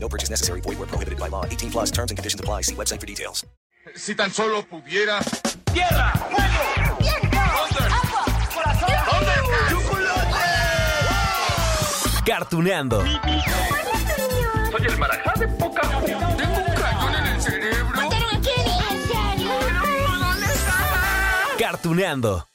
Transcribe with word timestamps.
No 0.00 0.08
purchase 0.08 0.30
necessary. 0.30 0.60
Void 0.62 0.78
where 0.78 0.86
prohibited 0.86 1.18
by 1.18 1.28
law. 1.28 1.44
18 1.44 1.70
plus 1.70 1.90
terms 1.90 2.10
and 2.10 2.16
conditions 2.16 2.40
apply. 2.40 2.62
See 2.62 2.74
website 2.74 3.00
for 3.00 3.06
details. 3.06 3.44
Si 3.94 4.14
tan 4.14 4.30
solo 4.30 4.62
pudiera. 4.62 5.20
¡Tierra! 5.72 6.12
¡Fuego! 6.30 6.98
¡Viento! 6.98 7.38
¡Agua! 7.38 8.24
¡Corazón! 8.54 8.88
Cartuneando. 12.24 13.02
Soy 14.70 14.86
el 14.86 14.98
marajá 14.98 15.32
de 15.40 15.48
poca 15.48 15.80
Tengo 15.80 16.58
un 16.58 16.74
cañón 16.74 17.14
en 17.14 17.26
el 17.26 17.40
cerebro. 17.42 17.96
¿Mataron 17.96 18.36
a 18.36 18.40
Kenny? 18.40 18.78
¿En 18.90 19.06
serio? 19.08 19.52
¿Dónde? 20.20 20.46
Cartuneando. 21.58 22.47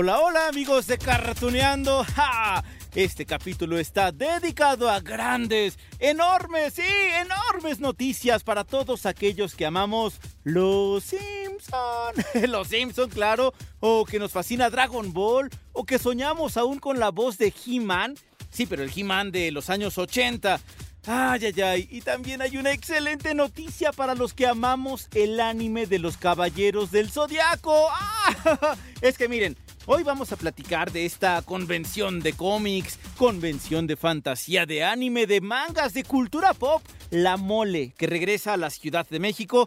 Hola, 0.00 0.20
hola 0.20 0.46
amigos 0.46 0.86
de 0.86 0.96
Cartuneando. 0.96 2.04
¡Ja! 2.14 2.62
Este 2.94 3.26
capítulo 3.26 3.80
está 3.80 4.12
dedicado 4.12 4.88
a 4.88 5.00
grandes, 5.00 5.76
enormes, 5.98 6.74
sí, 6.74 6.82
enormes 7.20 7.80
noticias 7.80 8.44
para 8.44 8.62
todos 8.62 9.06
aquellos 9.06 9.56
que 9.56 9.66
amamos 9.66 10.20
los 10.44 11.02
Simpson. 11.02 12.14
Los 12.48 12.68
Simpson, 12.68 13.10
claro, 13.10 13.52
o 13.80 14.04
que 14.04 14.20
nos 14.20 14.30
fascina 14.30 14.70
Dragon 14.70 15.12
Ball, 15.12 15.50
o 15.72 15.84
que 15.84 15.98
soñamos 15.98 16.56
aún 16.56 16.78
con 16.78 17.00
la 17.00 17.10
voz 17.10 17.36
de 17.36 17.52
He-Man. 17.66 18.14
Sí, 18.50 18.66
pero 18.66 18.84
el 18.84 18.92
He-Man 18.94 19.32
de 19.32 19.50
los 19.50 19.68
años 19.68 19.98
80. 19.98 20.60
Ay, 21.08 21.40
ay, 21.44 21.60
ay. 21.60 21.88
Y 21.90 22.02
también 22.02 22.40
hay 22.40 22.56
una 22.56 22.70
excelente 22.70 23.34
noticia 23.34 23.90
para 23.90 24.14
los 24.14 24.32
que 24.32 24.46
amamos 24.46 25.08
el 25.14 25.40
anime 25.40 25.86
de 25.86 25.98
los 25.98 26.16
Caballeros 26.16 26.92
del 26.92 27.10
Zodiaco. 27.10 27.88
¡Ah! 27.90 28.76
Es 29.00 29.16
que 29.16 29.26
miren, 29.26 29.56
hoy 29.90 30.02
vamos 30.02 30.32
a 30.32 30.36
platicar 30.36 30.92
de 30.92 31.06
esta 31.06 31.40
convención 31.40 32.20
de 32.20 32.34
cómics, 32.34 32.98
convención 33.16 33.86
de 33.86 33.96
fantasía, 33.96 34.66
de 34.66 34.84
anime, 34.84 35.26
de 35.26 35.40
mangas, 35.40 35.94
de 35.94 36.04
cultura 36.04 36.52
pop, 36.52 36.82
La 37.10 37.38
Mole, 37.38 37.94
que 37.96 38.06
regresa 38.06 38.52
a 38.52 38.58
la 38.58 38.68
Ciudad 38.68 39.08
de 39.08 39.18
México. 39.18 39.66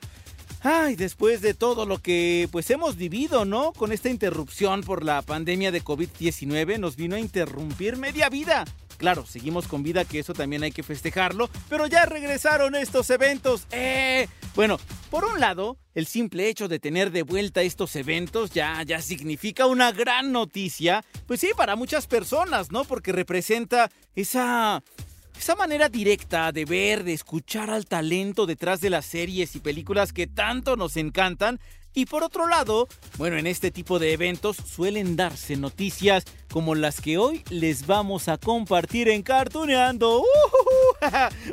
Ay, 0.62 0.96
después 0.96 1.42
de 1.42 1.56
todo 1.56 1.88
lo 1.88 1.98
que 1.98 2.48
pues 2.52 2.70
hemos 2.70 2.98
vivido, 2.98 3.46
¿no? 3.46 3.74
Con 3.74 3.92
esta 3.92 4.10
interrupción 4.10 4.82
por 4.82 5.04
la 5.04 5.24
pandemia 5.24 5.72
de 5.72 5.84
COVID-19 5.84 6.78
nos 6.78 6.96
vino 6.96 7.16
a 7.16 7.20
interrumpir 7.20 7.98
media 7.98 8.30
vida. 8.30 8.66
Claro, 9.02 9.26
seguimos 9.26 9.68
con 9.68 9.82
vida, 9.82 10.06
que 10.06 10.20
eso 10.20 10.36
también 10.36 10.62
hay 10.62 10.72
que 10.72 10.84
festejarlo, 10.84 11.50
pero 11.68 11.88
ya 11.88 12.06
regresaron 12.06 12.76
estos 12.76 13.10
eventos. 13.10 13.66
¡Eh! 13.72 14.28
Bueno, 14.54 14.80
por 15.10 15.26
un 15.26 15.40
lado, 15.40 15.80
el 15.96 16.06
simple 16.06 16.48
hecho 16.48 16.68
de 16.68 16.78
tener 16.78 17.10
de 17.10 17.24
vuelta 17.24 17.64
estos 17.64 17.96
eventos 17.96 18.52
ya, 18.52 18.84
ya 18.84 19.02
significa 19.02 19.66
una 19.66 19.92
gran 19.92 20.32
noticia, 20.32 21.04
pues 21.26 21.40
sí, 21.40 21.50
para 21.58 21.76
muchas 21.76 22.06
personas, 22.06 22.72
¿no? 22.72 22.84
Porque 22.84 23.12
representa 23.12 23.90
esa 24.16 24.84
esa 25.36 25.56
manera 25.56 25.90
directa 25.90 26.52
de 26.52 26.66
ver, 26.66 27.04
de 27.04 27.14
escuchar 27.14 27.72
al 27.72 27.88
talento 27.88 28.46
detrás 28.46 28.82
de 28.82 28.92
las 28.92 29.08
series 29.08 29.56
y 29.56 29.60
películas 29.60 30.14
que 30.14 30.28
tanto 30.28 30.76
nos 30.78 30.96
encantan. 30.98 31.60
Y 31.94 32.06
por 32.06 32.24
otro 32.24 32.48
lado, 32.48 32.88
bueno, 33.18 33.38
en 33.38 33.48
este 33.48 33.70
tipo 33.72 34.00
de 34.00 34.14
eventos 34.14 34.56
suelen 34.58 35.16
darse 35.16 35.58
noticias 35.58 36.24
como 36.52 36.76
las 36.76 37.02
que 37.02 37.18
hoy 37.18 37.44
les 37.50 37.86
vamos 37.86 38.28
a 38.28 38.38
compartir 38.38 39.10
en 39.10 39.24
Cartuneando. 39.24 40.24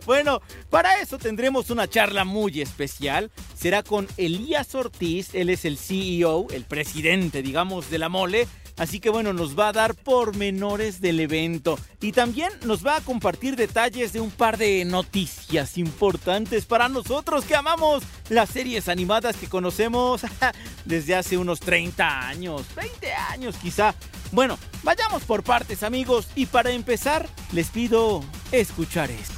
Bueno, 0.04 0.42
para 0.68 1.00
eso 1.00 1.16
tendremos 1.16 1.70
una 1.70 1.88
charla 1.88 2.24
muy 2.24 2.60
especial. 2.60 3.30
Será 3.56 3.82
con 3.82 4.06
Elías 4.18 4.74
Ortiz, 4.74 5.34
él 5.34 5.48
es 5.48 5.64
el 5.64 5.78
CEO, 5.78 6.48
el 6.50 6.64
presidente, 6.64 7.42
digamos, 7.42 7.90
de 7.90 7.98
la 7.98 8.10
mole. 8.10 8.46
Así 8.78 9.00
que 9.00 9.10
bueno, 9.10 9.32
nos 9.32 9.58
va 9.58 9.68
a 9.68 9.72
dar 9.72 9.94
pormenores 9.94 11.00
del 11.00 11.20
evento 11.20 11.78
y 12.00 12.12
también 12.12 12.52
nos 12.64 12.86
va 12.86 12.96
a 12.96 13.00
compartir 13.00 13.56
detalles 13.56 14.12
de 14.12 14.20
un 14.20 14.30
par 14.30 14.56
de 14.56 14.84
noticias 14.84 15.76
importantes 15.78 16.64
para 16.64 16.88
nosotros 16.88 17.44
que 17.44 17.56
amamos 17.56 18.04
las 18.28 18.50
series 18.50 18.88
animadas 18.88 19.36
que 19.36 19.48
conocemos 19.48 20.22
desde 20.84 21.14
hace 21.16 21.36
unos 21.36 21.60
30 21.60 22.28
años, 22.28 22.62
20 22.76 23.12
años 23.12 23.56
quizá. 23.60 23.94
Bueno, 24.30 24.58
vayamos 24.82 25.24
por 25.24 25.42
partes 25.42 25.82
amigos 25.82 26.28
y 26.34 26.46
para 26.46 26.70
empezar 26.70 27.28
les 27.52 27.70
pido 27.70 28.22
escuchar 28.52 29.10
esto. 29.10 29.34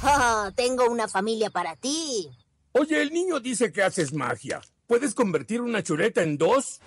Tengo 0.55 0.89
una 0.89 1.07
familia 1.07 1.49
para 1.49 1.75
ti. 1.75 2.29
Oye, 2.73 3.01
el 3.01 3.11
niño 3.11 3.39
dice 3.39 3.71
que 3.71 3.83
haces 3.83 4.13
magia. 4.13 4.61
¿Puedes 4.87 5.13
convertir 5.13 5.61
una 5.61 5.83
chuleta 5.83 6.21
en 6.21 6.37
dos? 6.37 6.79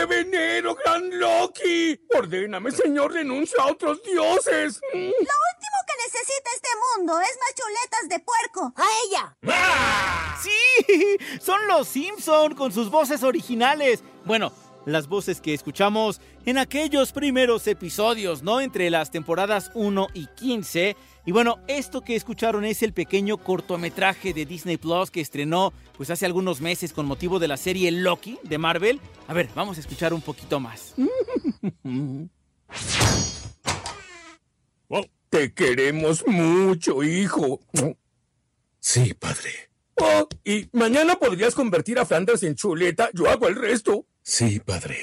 ¡Qué 0.00 0.06
veneno, 0.06 0.74
gran 0.76 1.10
Loki! 1.18 2.00
Ordéname, 2.16 2.70
señor, 2.70 3.12
renuncio 3.12 3.60
a 3.60 3.66
otros 3.66 4.02
dioses. 4.02 4.80
Lo 4.94 4.98
último 4.98 5.78
que 5.86 5.94
necesita 6.06 6.50
este 6.54 6.68
mundo 6.96 7.20
es 7.20 7.36
más 7.38 7.54
chuletas 7.54 8.08
de 8.08 8.18
puerco. 8.20 8.72
A 8.76 8.86
ella. 9.04 9.36
Sí, 10.40 11.18
son 11.38 11.66
los 11.68 11.86
Simpson 11.86 12.54
con 12.54 12.72
sus 12.72 12.88
voces 12.90 13.22
originales. 13.22 14.02
Bueno, 14.24 14.54
las 14.86 15.06
voces 15.06 15.42
que 15.42 15.52
escuchamos 15.52 16.22
en 16.46 16.56
aquellos 16.56 17.12
primeros 17.12 17.66
episodios, 17.66 18.42
¿no? 18.42 18.62
Entre 18.62 18.88
las 18.88 19.10
temporadas 19.10 19.70
1 19.74 20.06
y 20.14 20.28
15. 20.28 20.96
Y 21.26 21.32
bueno, 21.32 21.58
esto 21.68 22.00
que 22.00 22.16
escucharon 22.16 22.64
es 22.64 22.82
el 22.82 22.92
pequeño 22.92 23.36
cortometraje 23.36 24.32
de 24.32 24.46
Disney 24.46 24.76
Plus 24.76 25.10
que 25.10 25.20
estrenó 25.20 25.72
pues 25.96 26.10
hace 26.10 26.26
algunos 26.26 26.60
meses 26.60 26.92
con 26.92 27.06
motivo 27.06 27.38
de 27.38 27.48
la 27.48 27.56
serie 27.56 27.90
Loki 27.90 28.38
de 28.42 28.58
Marvel. 28.58 29.00
A 29.28 29.34
ver, 29.34 29.48
vamos 29.54 29.76
a 29.76 29.80
escuchar 29.80 30.14
un 30.14 30.22
poquito 30.22 30.60
más. 30.60 30.94
Te 35.30 35.54
queremos 35.54 36.26
mucho, 36.26 37.04
hijo. 37.04 37.60
Sí, 38.80 39.14
padre. 39.14 39.70
Oh, 39.94 40.26
y 40.44 40.68
mañana 40.72 41.16
podrías 41.16 41.54
convertir 41.54 42.00
a 42.00 42.04
Flanders 42.04 42.42
en 42.42 42.56
chuleta. 42.56 43.10
Yo 43.14 43.30
hago 43.30 43.46
el 43.46 43.54
resto. 43.54 44.06
Sí, 44.22 44.58
padre. 44.58 44.96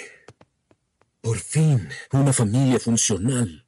Por 1.22 1.38
fin, 1.38 1.88
una 2.12 2.34
familia 2.34 2.78
funcional. 2.78 3.67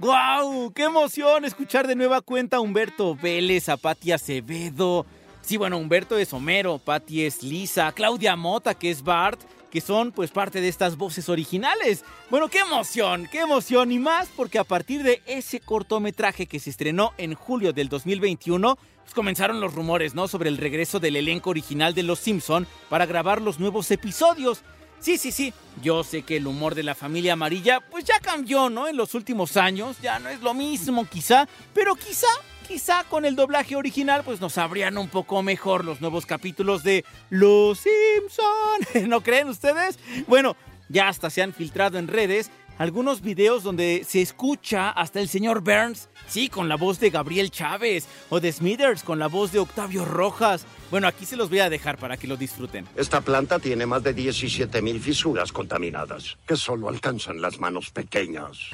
¡Guau! 0.00 0.72
¡Qué 0.72 0.84
emoción 0.84 1.44
escuchar 1.44 1.86
de 1.86 1.94
nueva 1.94 2.22
cuenta 2.22 2.56
a 2.56 2.60
Humberto 2.60 3.14
Vélez, 3.14 3.68
a 3.68 3.76
Patti 3.76 4.12
Acevedo! 4.12 5.04
Sí, 5.42 5.58
bueno, 5.58 5.76
Humberto 5.76 6.16
es 6.16 6.32
Homero, 6.32 6.78
Patti 6.78 7.26
es 7.26 7.42
Lisa, 7.42 7.92
Claudia 7.92 8.34
Mota, 8.34 8.72
que 8.72 8.90
es 8.90 9.02
Bart, 9.02 9.38
que 9.70 9.82
son 9.82 10.12
pues 10.12 10.30
parte 10.30 10.62
de 10.62 10.68
estas 10.68 10.96
voces 10.96 11.28
originales. 11.28 12.02
Bueno, 12.30 12.48
qué 12.48 12.60
emoción, 12.60 13.28
qué 13.30 13.40
emoción 13.40 13.92
y 13.92 13.98
más 13.98 14.30
porque 14.34 14.58
a 14.58 14.64
partir 14.64 15.02
de 15.02 15.20
ese 15.26 15.60
cortometraje 15.60 16.46
que 16.46 16.60
se 16.60 16.70
estrenó 16.70 17.12
en 17.18 17.34
julio 17.34 17.74
del 17.74 17.90
2021, 17.90 18.78
pues 19.02 19.12
comenzaron 19.12 19.60
los 19.60 19.74
rumores, 19.74 20.14
¿no? 20.14 20.28
Sobre 20.28 20.48
el 20.48 20.56
regreso 20.56 20.98
del 20.98 21.16
elenco 21.16 21.50
original 21.50 21.92
de 21.92 22.04
Los 22.04 22.20
Simpson 22.20 22.66
para 22.88 23.04
grabar 23.04 23.42
los 23.42 23.60
nuevos 23.60 23.90
episodios. 23.90 24.62
Sí, 25.00 25.16
sí, 25.16 25.32
sí. 25.32 25.52
Yo 25.82 26.04
sé 26.04 26.22
que 26.22 26.36
el 26.36 26.46
humor 26.46 26.74
de 26.74 26.82
la 26.82 26.94
familia 26.94 27.32
amarilla 27.32 27.80
pues 27.80 28.04
ya 28.04 28.20
cambió, 28.20 28.68
¿no? 28.68 28.86
En 28.86 28.96
los 28.96 29.14
últimos 29.14 29.56
años. 29.56 29.96
Ya 30.02 30.18
no 30.18 30.28
es 30.28 30.40
lo 30.42 30.52
mismo 30.52 31.06
quizá. 31.06 31.48
Pero 31.72 31.94
quizá, 31.94 32.28
quizá 32.68 33.04
con 33.04 33.24
el 33.24 33.34
doblaje 33.34 33.76
original 33.76 34.22
pues 34.24 34.40
nos 34.40 34.54
sabrían 34.54 34.98
un 34.98 35.08
poco 35.08 35.42
mejor 35.42 35.84
los 35.84 36.00
nuevos 36.02 36.26
capítulos 36.26 36.82
de 36.82 37.04
Los 37.30 37.80
Simpson. 37.80 39.08
¿No 39.08 39.22
creen 39.22 39.48
ustedes? 39.48 39.98
Bueno, 40.26 40.54
ya 40.90 41.08
hasta 41.08 41.30
se 41.30 41.40
han 41.40 41.54
filtrado 41.54 41.98
en 41.98 42.08
redes 42.08 42.50
algunos 42.80 43.20
videos 43.20 43.62
donde 43.62 44.06
se 44.08 44.22
escucha 44.22 44.88
hasta 44.88 45.20
el 45.20 45.28
señor 45.28 45.60
Burns, 45.60 46.08
sí, 46.26 46.48
con 46.48 46.66
la 46.66 46.76
voz 46.76 46.98
de 46.98 47.10
Gabriel 47.10 47.50
Chávez, 47.50 48.06
o 48.30 48.40
de 48.40 48.50
Smithers 48.50 49.02
con 49.02 49.18
la 49.18 49.26
voz 49.26 49.52
de 49.52 49.58
Octavio 49.58 50.06
Rojas. 50.06 50.64
Bueno, 50.90 51.06
aquí 51.06 51.26
se 51.26 51.36
los 51.36 51.50
voy 51.50 51.58
a 51.58 51.68
dejar 51.68 51.98
para 51.98 52.16
que 52.16 52.26
lo 52.26 52.38
disfruten. 52.38 52.86
Esta 52.96 53.20
planta 53.20 53.58
tiene 53.58 53.84
más 53.84 54.02
de 54.02 54.16
17.000 54.16 54.98
fisuras 54.98 55.52
contaminadas 55.52 56.38
que 56.46 56.56
solo 56.56 56.88
alcanzan 56.88 57.42
las 57.42 57.60
manos 57.60 57.90
pequeñas. 57.90 58.70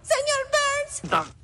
Señor 0.00 0.49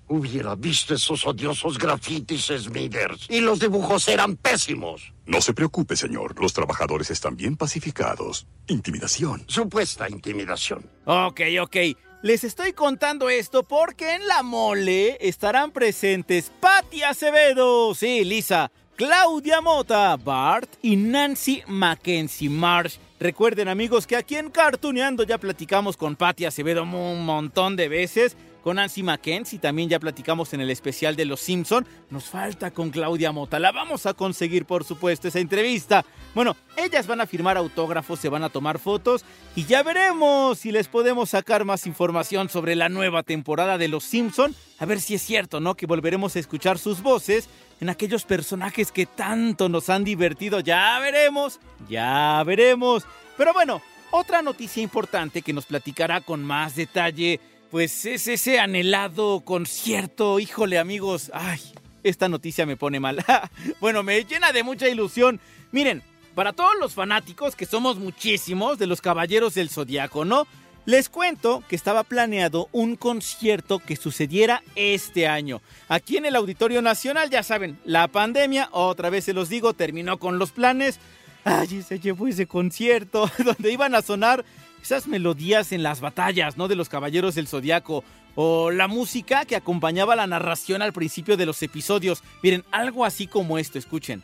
Hubiera 0.08 0.54
visto 0.54 0.94
esos 0.94 1.26
odiosos 1.26 1.78
grafitis, 1.78 2.52
Smithers. 2.56 3.26
Y 3.28 3.40
los 3.40 3.58
dibujos 3.58 4.06
eran 4.06 4.36
pésimos. 4.36 5.12
No 5.24 5.40
se 5.40 5.52
preocupe, 5.52 5.96
señor. 5.96 6.40
Los 6.40 6.52
trabajadores 6.52 7.10
están 7.10 7.36
bien 7.36 7.56
pacificados. 7.56 8.46
Intimidación. 8.68 9.42
Supuesta 9.48 10.08
intimidación. 10.08 10.88
Ok, 11.06 11.40
ok. 11.60 11.76
Les 12.22 12.44
estoy 12.44 12.72
contando 12.72 13.28
esto 13.28 13.62
porque 13.62 14.14
en 14.14 14.26
la 14.26 14.42
mole 14.42 15.18
estarán 15.20 15.70
presentes 15.70 16.50
Patti 16.60 17.02
Acevedo, 17.02 17.94
sí, 17.94 18.24
Lisa, 18.24 18.70
Claudia 18.96 19.60
Mota, 19.60 20.16
Bart 20.16 20.70
y 20.82 20.96
Nancy 20.96 21.62
Mackenzie 21.66 22.48
Marsh. 22.48 22.96
Recuerden 23.18 23.68
amigos 23.68 24.06
que 24.06 24.16
aquí 24.16 24.36
en 24.36 24.50
Cartuneando 24.50 25.24
ya 25.24 25.38
platicamos 25.38 25.96
con 25.96 26.16
Patti 26.16 26.46
Acevedo 26.46 26.82
un 26.82 27.24
montón 27.24 27.76
de 27.76 27.88
veces 27.88 28.36
con 28.66 28.74
Nancy 28.74 29.04
Mackenzie, 29.04 29.60
también 29.60 29.88
ya 29.88 30.00
platicamos 30.00 30.52
en 30.52 30.60
el 30.60 30.72
especial 30.72 31.14
de 31.14 31.24
Los 31.24 31.38
Simpson. 31.38 31.86
Nos 32.10 32.24
falta 32.24 32.72
con 32.72 32.90
Claudia 32.90 33.30
Mota, 33.30 33.60
la 33.60 33.70
vamos 33.70 34.06
a 34.06 34.14
conseguir 34.14 34.64
por 34.64 34.82
supuesto 34.82 35.28
esa 35.28 35.38
entrevista. 35.38 36.04
Bueno, 36.34 36.56
ellas 36.76 37.06
van 37.06 37.20
a 37.20 37.28
firmar 37.28 37.56
autógrafos, 37.56 38.18
se 38.18 38.28
van 38.28 38.42
a 38.42 38.48
tomar 38.48 38.80
fotos 38.80 39.24
y 39.54 39.66
ya 39.66 39.84
veremos 39.84 40.58
si 40.58 40.72
les 40.72 40.88
podemos 40.88 41.30
sacar 41.30 41.64
más 41.64 41.86
información 41.86 42.48
sobre 42.48 42.74
la 42.74 42.88
nueva 42.88 43.22
temporada 43.22 43.78
de 43.78 43.86
Los 43.86 44.02
Simpson. 44.02 44.52
A 44.80 44.84
ver 44.84 45.00
si 45.00 45.14
es 45.14 45.22
cierto, 45.22 45.60
¿no? 45.60 45.76
Que 45.76 45.86
volveremos 45.86 46.34
a 46.34 46.40
escuchar 46.40 46.76
sus 46.76 47.02
voces 47.02 47.48
en 47.80 47.88
aquellos 47.88 48.24
personajes 48.24 48.90
que 48.90 49.06
tanto 49.06 49.68
nos 49.68 49.88
han 49.90 50.02
divertido. 50.02 50.58
Ya 50.58 50.98
veremos, 50.98 51.60
ya 51.88 52.42
veremos. 52.44 53.04
Pero 53.36 53.52
bueno, 53.52 53.80
otra 54.10 54.42
noticia 54.42 54.82
importante 54.82 55.42
que 55.42 55.52
nos 55.52 55.66
platicará 55.66 56.20
con 56.20 56.42
más 56.42 56.74
detalle 56.74 57.38
pues 57.76 58.06
es 58.06 58.26
ese 58.26 58.58
anhelado 58.58 59.40
concierto. 59.40 60.40
Híjole, 60.40 60.78
amigos. 60.78 61.30
Ay, 61.34 61.60
esta 62.04 62.26
noticia 62.26 62.64
me 62.64 62.78
pone 62.78 63.00
mal. 63.00 63.22
bueno, 63.82 64.02
me 64.02 64.24
llena 64.24 64.50
de 64.52 64.62
mucha 64.62 64.88
ilusión. 64.88 65.40
Miren, 65.72 66.02
para 66.34 66.54
todos 66.54 66.72
los 66.80 66.94
fanáticos, 66.94 67.54
que 67.54 67.66
somos 67.66 67.98
muchísimos 67.98 68.78
de 68.78 68.86
los 68.86 69.02
Caballeros 69.02 69.52
del 69.52 69.68
Zodiaco, 69.68 70.24
¿no? 70.24 70.46
Les 70.86 71.10
cuento 71.10 71.62
que 71.68 71.76
estaba 71.76 72.02
planeado 72.02 72.70
un 72.72 72.96
concierto 72.96 73.78
que 73.78 73.96
sucediera 73.96 74.62
este 74.74 75.28
año. 75.28 75.60
Aquí 75.90 76.16
en 76.16 76.24
el 76.24 76.36
Auditorio 76.36 76.80
Nacional, 76.80 77.28
ya 77.28 77.42
saben, 77.42 77.78
la 77.84 78.08
pandemia, 78.08 78.70
otra 78.72 79.10
vez 79.10 79.24
se 79.26 79.34
los 79.34 79.50
digo, 79.50 79.74
terminó 79.74 80.18
con 80.18 80.38
los 80.38 80.50
planes. 80.50 80.98
Ay, 81.44 81.82
se 81.82 82.00
llevó 82.00 82.26
ese 82.26 82.46
concierto 82.46 83.30
donde 83.44 83.70
iban 83.70 83.94
a 83.94 84.00
sonar 84.00 84.46
esas 84.86 85.08
melodías 85.08 85.72
en 85.72 85.82
las 85.82 86.00
batallas, 86.00 86.56
¿no? 86.56 86.68
De 86.68 86.76
los 86.76 86.88
Caballeros 86.88 87.34
del 87.34 87.48
Zodiaco. 87.48 88.04
O 88.36 88.70
la 88.70 88.86
música 88.86 89.44
que 89.44 89.56
acompañaba 89.56 90.14
la 90.14 90.26
narración 90.26 90.80
al 90.82 90.92
principio 90.92 91.36
de 91.36 91.46
los 91.46 91.62
episodios. 91.62 92.22
Miren, 92.42 92.64
algo 92.70 93.04
así 93.04 93.26
como 93.26 93.58
esto, 93.58 93.78
escuchen. 93.78 94.22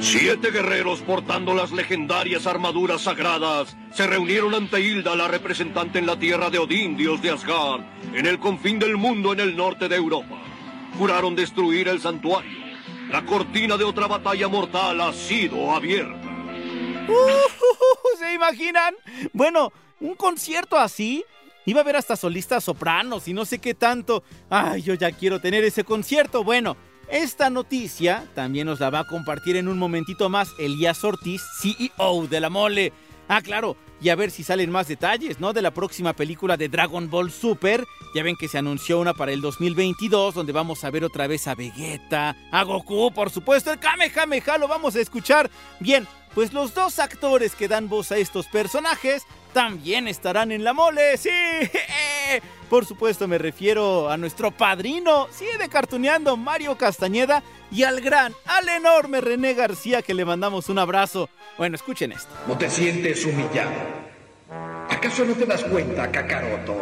Siete 0.00 0.50
guerreros 0.50 1.00
portando 1.00 1.54
las 1.54 1.72
legendarias 1.72 2.46
armaduras 2.46 3.02
sagradas 3.02 3.76
se 3.92 4.06
reunieron 4.06 4.54
ante 4.54 4.80
Hilda, 4.80 5.16
la 5.16 5.28
representante 5.28 5.98
en 5.98 6.06
la 6.06 6.18
tierra 6.18 6.50
de 6.50 6.58
Odín, 6.58 6.96
dios 6.96 7.22
de 7.22 7.30
Asgard, 7.30 7.82
en 8.14 8.26
el 8.26 8.38
confín 8.38 8.78
del 8.78 8.96
mundo 8.96 9.32
en 9.32 9.40
el 9.40 9.56
norte 9.56 9.88
de 9.88 9.96
Europa. 9.96 10.36
Juraron 10.98 11.34
destruir 11.34 11.88
el 11.88 12.00
santuario. 12.00 12.64
La 13.10 13.24
cortina 13.24 13.76
de 13.76 13.84
otra 13.84 14.06
batalla 14.06 14.48
mortal 14.48 15.00
ha 15.00 15.12
sido 15.12 15.72
abierta. 15.72 16.23
Uh, 17.08 18.18
¿Se 18.18 18.34
imaginan? 18.34 18.94
Bueno, 19.32 19.72
un 20.00 20.14
concierto 20.14 20.78
así. 20.78 21.24
Iba 21.66 21.80
a 21.80 21.82
haber 21.82 21.96
hasta 21.96 22.16
solistas 22.16 22.64
sopranos 22.64 23.26
y 23.26 23.32
no 23.32 23.44
sé 23.44 23.58
qué 23.58 23.74
tanto. 23.74 24.22
Ay, 24.50 24.82
yo 24.82 24.94
ya 24.94 25.10
quiero 25.12 25.40
tener 25.40 25.64
ese 25.64 25.82
concierto. 25.82 26.44
Bueno, 26.44 26.76
esta 27.08 27.48
noticia 27.48 28.26
también 28.34 28.66
nos 28.66 28.80
la 28.80 28.90
va 28.90 29.00
a 29.00 29.06
compartir 29.06 29.56
en 29.56 29.68
un 29.68 29.78
momentito 29.78 30.28
más 30.28 30.50
Elías 30.58 31.02
Ortiz, 31.04 31.42
CEO 31.60 32.26
de 32.26 32.40
la 32.40 32.50
Mole. 32.50 32.92
Ah, 33.28 33.40
claro, 33.40 33.76
y 34.02 34.10
a 34.10 34.16
ver 34.16 34.30
si 34.30 34.42
salen 34.42 34.70
más 34.70 34.86
detalles, 34.86 35.40
¿no? 35.40 35.54
De 35.54 35.62
la 35.62 35.72
próxima 35.72 36.12
película 36.12 36.58
de 36.58 36.68
Dragon 36.68 37.08
Ball 37.08 37.30
Super. 37.30 37.86
Ya 38.14 38.22
ven 38.22 38.36
que 38.36 38.48
se 38.48 38.58
anunció 38.58 39.00
una 39.00 39.14
para 39.14 39.32
el 39.32 39.40
2022, 39.40 40.34
donde 40.34 40.52
vamos 40.52 40.84
a 40.84 40.90
ver 40.90 41.04
otra 41.04 41.26
vez 41.26 41.48
a 41.48 41.54
Vegeta, 41.54 42.36
a 42.50 42.62
Goku, 42.64 43.10
por 43.12 43.30
supuesto, 43.30 43.72
el 43.72 43.78
Kamehameha 43.78 44.58
lo 44.58 44.68
vamos 44.68 44.94
a 44.96 45.00
escuchar. 45.00 45.50
Bien, 45.80 46.06
pues 46.34 46.52
los 46.52 46.74
dos 46.74 46.98
actores 46.98 47.54
que 47.54 47.68
dan 47.68 47.88
voz 47.88 48.12
a 48.12 48.16
estos 48.16 48.46
personajes 48.46 49.22
también 49.52 50.08
estarán 50.08 50.50
en 50.50 50.64
la 50.64 50.72
mole, 50.72 51.16
sí. 51.16 51.30
Por 52.70 52.86
supuesto 52.86 53.28
me 53.28 53.38
refiero 53.38 54.10
a 54.10 54.16
nuestro 54.16 54.50
padrino, 54.50 55.28
sí, 55.30 55.46
de 55.58 56.36
Mario 56.36 56.76
Castañeda 56.76 57.42
y 57.70 57.84
al 57.84 58.00
gran, 58.00 58.34
al 58.46 58.68
enorme 58.68 59.20
René 59.20 59.54
García 59.54 60.02
que 60.02 60.14
le 60.14 60.24
mandamos 60.24 60.68
un 60.68 60.78
abrazo. 60.78 61.28
Bueno, 61.56 61.76
escuchen 61.76 62.12
esto. 62.12 62.32
¿No 62.48 62.58
te 62.58 62.68
sientes 62.68 63.24
humillado? 63.24 63.70
¿Acaso 64.90 65.24
no 65.24 65.34
te 65.34 65.46
das 65.46 65.62
cuenta, 65.64 66.10
Kakaroto? 66.10 66.76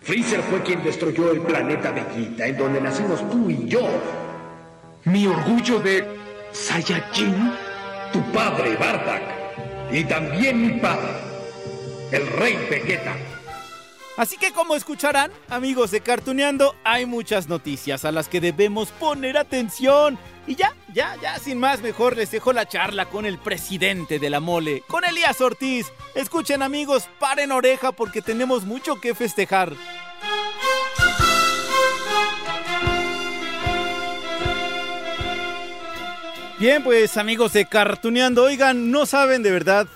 Freezer 0.00 0.40
fue 0.42 0.62
quien 0.62 0.82
destruyó 0.84 1.32
el 1.32 1.40
planeta 1.40 1.90
Vegeta, 1.90 2.46
en 2.46 2.56
donde 2.56 2.80
nacimos 2.80 3.28
tú 3.28 3.50
y 3.50 3.66
yo. 3.66 3.80
Mi 5.04 5.26
orgullo 5.26 5.80
de 5.80 6.06
Saiyajin, 6.52 7.52
tu 8.16 8.32
padre, 8.32 8.76
Bardak, 8.76 9.22
y 9.92 10.02
también 10.04 10.62
mi 10.62 10.80
padre, 10.80 11.12
el 12.12 12.26
rey 12.26 12.56
Vegeta. 12.70 13.14
Así 14.16 14.38
que 14.38 14.52
como 14.52 14.74
escucharán, 14.74 15.30
amigos 15.50 15.90
de 15.90 16.00
Cartuneando, 16.00 16.74
hay 16.82 17.04
muchas 17.04 17.48
noticias 17.48 18.06
a 18.06 18.12
las 18.12 18.28
que 18.28 18.40
debemos 18.40 18.88
poner 18.88 19.36
atención. 19.36 20.18
Y 20.46 20.54
ya, 20.54 20.74
ya, 20.94 21.14
ya, 21.20 21.38
sin 21.38 21.58
más, 21.58 21.82
mejor 21.82 22.16
les 22.16 22.30
dejo 22.30 22.54
la 22.54 22.66
charla 22.66 23.04
con 23.10 23.26
el 23.26 23.36
presidente 23.36 24.18
de 24.18 24.30
la 24.30 24.40
mole, 24.40 24.82
con 24.88 25.04
Elías 25.04 25.42
Ortiz. 25.42 25.92
Escuchen 26.14 26.62
amigos, 26.62 27.10
paren 27.18 27.52
oreja 27.52 27.92
porque 27.92 28.22
tenemos 28.22 28.64
mucho 28.64 28.98
que 28.98 29.14
festejar. 29.14 29.74
Bien, 36.58 36.82
pues 36.82 37.18
amigos 37.18 37.52
de 37.52 37.66
Cartuneando, 37.66 38.44
oigan, 38.44 38.90
no 38.90 39.04
saben 39.04 39.42
de 39.42 39.50
verdad 39.50 39.86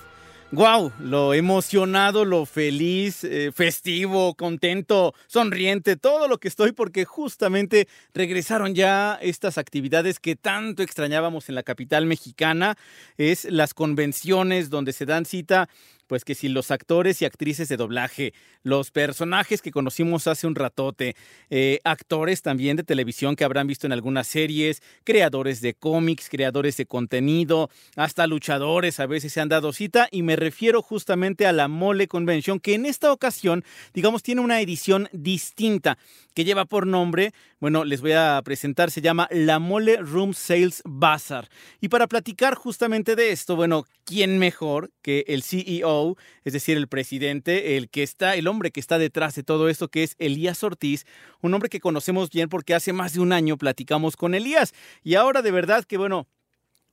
wow, 0.52 0.92
lo 0.98 1.32
emocionado, 1.32 2.24
lo 2.24 2.44
feliz, 2.44 3.22
eh, 3.24 3.52
festivo, 3.54 4.34
contento, 4.34 5.14
sonriente, 5.26 5.96
todo 5.96 6.26
lo 6.26 6.38
que 6.38 6.48
estoy 6.48 6.72
porque 6.72 7.04
justamente 7.04 7.86
regresaron 8.14 8.74
ya 8.74 9.18
estas 9.22 9.58
actividades 9.58 10.18
que 10.18 10.36
tanto 10.36 10.82
extrañábamos 10.82 11.48
en 11.48 11.54
la 11.54 11.62
capital 11.62 12.06
mexicana, 12.06 12.76
es 13.16 13.44
las 13.44 13.74
convenciones 13.74 14.70
donde 14.70 14.92
se 14.92 15.06
dan 15.06 15.24
cita 15.24 15.68
pues 16.10 16.24
que 16.24 16.34
si 16.34 16.48
los 16.48 16.72
actores 16.72 17.22
y 17.22 17.24
actrices 17.24 17.68
de 17.68 17.76
doblaje, 17.76 18.34
los 18.64 18.90
personajes 18.90 19.62
que 19.62 19.70
conocimos 19.70 20.26
hace 20.26 20.48
un 20.48 20.56
ratote, 20.56 21.14
eh, 21.50 21.78
actores 21.84 22.42
también 22.42 22.76
de 22.76 22.82
televisión 22.82 23.36
que 23.36 23.44
habrán 23.44 23.68
visto 23.68 23.86
en 23.86 23.92
algunas 23.92 24.26
series, 24.26 24.82
creadores 25.04 25.60
de 25.60 25.74
cómics, 25.74 26.28
creadores 26.28 26.76
de 26.78 26.86
contenido, 26.86 27.70
hasta 27.94 28.26
luchadores 28.26 28.98
a 28.98 29.06
veces 29.06 29.32
se 29.32 29.40
han 29.40 29.50
dado 29.50 29.72
cita 29.72 30.08
y 30.10 30.24
me 30.24 30.34
refiero 30.34 30.82
justamente 30.82 31.46
a 31.46 31.52
la 31.52 31.68
Mole 31.68 32.08
Convention 32.08 32.58
que 32.58 32.74
en 32.74 32.86
esta 32.86 33.12
ocasión, 33.12 33.62
digamos, 33.94 34.24
tiene 34.24 34.40
una 34.40 34.60
edición 34.60 35.08
distinta 35.12 35.96
que 36.34 36.44
lleva 36.44 36.64
por 36.64 36.88
nombre, 36.88 37.32
bueno, 37.60 37.84
les 37.84 38.00
voy 38.00 38.12
a 38.12 38.40
presentar, 38.42 38.90
se 38.90 39.02
llama 39.02 39.28
La 39.30 39.58
Mole 39.58 39.98
Room 39.98 40.32
Sales 40.32 40.82
Bazaar. 40.86 41.48
Y 41.80 41.88
para 41.88 42.06
platicar 42.06 42.54
justamente 42.54 43.16
de 43.16 43.32
esto, 43.32 43.54
bueno, 43.54 43.84
¿quién 44.04 44.38
mejor 44.38 44.90
que 45.02 45.24
el 45.28 45.42
CEO, 45.42 46.16
es 46.44 46.54
decir, 46.54 46.78
el 46.78 46.88
presidente, 46.88 47.76
el 47.76 47.90
que 47.90 48.02
está, 48.02 48.34
el 48.34 48.48
hombre 48.48 48.70
que 48.70 48.80
está 48.80 48.96
detrás 48.98 49.34
de 49.34 49.42
todo 49.42 49.68
esto, 49.68 49.88
que 49.88 50.02
es 50.02 50.16
Elías 50.18 50.64
Ortiz, 50.64 51.04
un 51.42 51.52
hombre 51.52 51.68
que 51.68 51.80
conocemos 51.80 52.30
bien 52.30 52.48
porque 52.48 52.74
hace 52.74 52.94
más 52.94 53.12
de 53.12 53.20
un 53.20 53.30
año 53.30 53.58
platicamos 53.58 54.16
con 54.16 54.34
Elías. 54.34 54.72
Y 55.04 55.16
ahora 55.16 55.42
de 55.42 55.50
verdad 55.50 55.84
que, 55.84 55.98
bueno, 55.98 56.26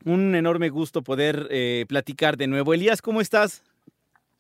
un 0.04 0.36
enorme 0.36 0.68
gusto 0.68 1.02
poder 1.02 1.48
eh, 1.50 1.86
platicar 1.88 2.36
de 2.36 2.48
nuevo. 2.48 2.74
Elías, 2.74 3.02
¿cómo 3.02 3.22
estás? 3.22 3.64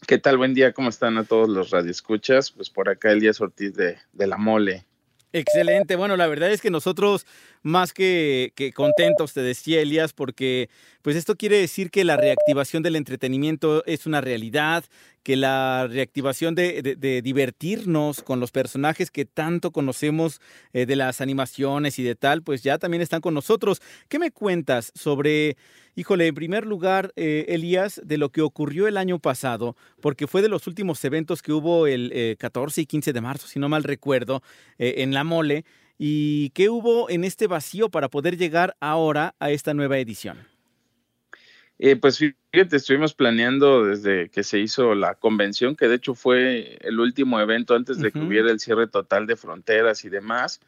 ¿Qué 0.06 0.18
tal? 0.18 0.38
Buen 0.38 0.54
día, 0.54 0.74
¿cómo 0.74 0.90
están 0.90 1.18
a 1.18 1.24
todos 1.24 1.48
los 1.48 1.70
radioescuchas? 1.70 2.52
Pues 2.52 2.70
por 2.70 2.90
acá 2.90 3.14
Elías 3.14 3.40
Ortiz 3.40 3.74
de, 3.74 3.98
de 4.12 4.28
La 4.28 4.38
Mole. 4.38 4.87
Excelente, 5.40 5.96
bueno, 5.96 6.18
la 6.18 6.26
verdad 6.26 6.52
es 6.52 6.62
que 6.62 6.72
nosotros 6.72 7.28
más 7.68 7.94
que, 7.94 8.54
que 8.56 8.72
contentos, 8.72 9.34
te 9.34 9.42
decía 9.42 9.82
Elías, 9.82 10.14
porque 10.14 10.70
pues 11.02 11.16
esto 11.16 11.36
quiere 11.36 11.58
decir 11.58 11.92
que 11.92 12.04
la 12.04 12.18
reactivación 12.18 12.84
del 12.84 12.96
entretenimiento 12.96 13.84
es 13.86 14.06
una 14.06 14.22
realidad, 14.22 14.86
que 15.28 15.36
la 15.36 15.88
reactivación 15.90 16.56
de, 16.56 17.22
divertirnos 17.22 18.24
con 18.24 18.40
los 18.40 18.52
personajes 18.52 19.12
que 19.12 19.26
tanto 19.26 19.72
conocemos 19.72 20.40
eh, 20.72 20.86
de 20.86 20.96
las 20.96 21.20
animaciones 21.20 22.00
y 22.00 22.04
de 22.04 22.16
tal, 22.16 22.44
pues 22.44 22.64
ya 22.64 22.78
también 22.78 23.02
están 23.02 23.20
con 23.20 23.34
nosotros. 23.34 23.82
¿Qué 24.08 24.20
me 24.20 24.32
cuentas 24.32 24.94
sobre, 24.96 25.58
híjole, 25.98 26.28
en 26.28 26.36
primer 26.36 26.66
lugar, 26.66 27.12
eh, 27.18 27.44
Elías, 27.50 28.02
de 28.06 28.18
lo 28.18 28.30
que 28.30 28.42
ocurrió 28.42 28.88
el 28.88 28.96
año 28.96 29.20
pasado? 29.20 29.76
Porque 30.00 30.28
fue 30.28 30.42
de 30.42 30.48
los 30.48 30.66
últimos 30.66 31.04
eventos 31.04 31.42
que 31.42 31.52
hubo 31.52 31.88
el 31.88 32.38
14 32.40 32.80
eh, 32.80 32.84
y 32.84 32.86
15 32.86 33.12
de 33.12 33.20
marzo, 33.20 33.48
si 33.48 33.60
no 33.60 33.68
mal 33.68 33.84
recuerdo, 33.84 34.42
en 34.78 35.14
La 35.14 35.26
Mole. 35.26 35.66
¿Y 35.98 36.52
qué 36.52 36.70
hubo 36.70 37.10
en 37.10 37.24
este 37.24 37.48
vacío 37.48 37.90
para 37.90 38.10
poder 38.10 38.38
llegar 38.38 38.76
ahora 38.80 39.36
a 39.40 39.52
esta 39.52 39.74
nueva 39.74 39.98
edición? 39.98 40.38
Eh, 41.80 41.96
pues 41.96 42.18
fíjate, 42.18 42.76
estuvimos 42.76 43.14
planeando 43.14 43.86
desde 43.86 44.30
que 44.30 44.44
se 44.44 44.60
hizo 44.60 44.96
la 44.96 45.16
convención, 45.16 45.76
que 45.76 45.88
de 45.88 45.96
hecho 45.96 46.16
fue 46.16 46.78
el 46.82 47.00
último 47.00 47.40
evento 47.40 47.76
antes 47.76 48.00
de 48.00 48.12
que 48.12 48.20
hubiera 48.20 48.52
el 48.52 48.60
cierre 48.60 48.88
total 48.88 49.28
de 49.28 49.36
fronteras 49.36 50.04
y 50.06 50.10
demás. 50.10 50.60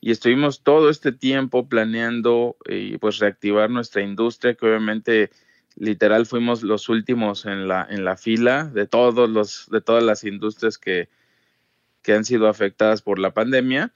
Y 0.00 0.10
estuvimos 0.10 0.62
todo 0.62 0.90
este 0.90 1.12
tiempo 1.12 1.68
planeando 1.68 2.56
y 2.66 2.94
eh, 2.94 2.98
pues 3.00 3.18
reactivar 3.18 3.70
nuestra 3.70 4.02
industria, 4.02 4.54
que 4.54 4.66
obviamente 4.66 5.30
literal 5.76 6.26
fuimos 6.26 6.62
los 6.62 6.88
últimos 6.88 7.46
en 7.46 7.68
la, 7.68 7.86
en 7.88 8.04
la 8.04 8.16
fila 8.16 8.64
de 8.64 8.86
todos 8.86 9.28
los, 9.30 9.68
de 9.70 9.80
todas 9.80 10.02
las 10.02 10.24
industrias 10.24 10.78
que, 10.78 11.08
que 12.02 12.12
han 12.12 12.24
sido 12.24 12.48
afectadas 12.48 13.02
por 13.02 13.18
la 13.18 13.32
pandemia. 13.32 13.92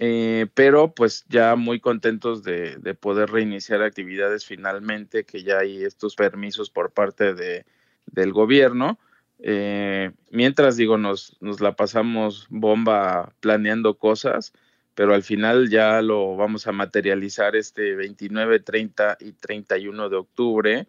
Eh, 0.00 0.46
pero 0.54 0.92
pues 0.92 1.24
ya 1.28 1.54
muy 1.54 1.78
contentos 1.78 2.42
de, 2.42 2.78
poder 3.00 3.30
reiniciar 3.30 3.82
actividades 3.82 4.44
finalmente, 4.44 5.24
que 5.24 5.42
ya 5.42 5.58
hay 5.58 5.84
estos 5.84 6.16
permisos 6.16 6.70
por 6.70 6.92
parte 6.92 7.34
de, 7.34 7.64
del 8.06 8.32
gobierno. 8.32 8.98
Eh, 9.38 10.12
mientras 10.30 10.76
digo, 10.76 10.98
nos, 10.98 11.36
nos 11.40 11.60
la 11.60 11.76
pasamos 11.76 12.46
bomba 12.50 13.32
planeando 13.40 13.98
cosas, 13.98 14.52
pero 14.94 15.14
al 15.14 15.22
final 15.22 15.70
ya 15.70 16.02
lo 16.02 16.36
vamos 16.36 16.66
a 16.66 16.72
materializar 16.72 17.56
este 17.56 17.94
29, 17.94 18.60
30 18.60 19.18
y 19.20 19.32
31 19.32 20.08
de 20.08 20.16
octubre 20.16 20.88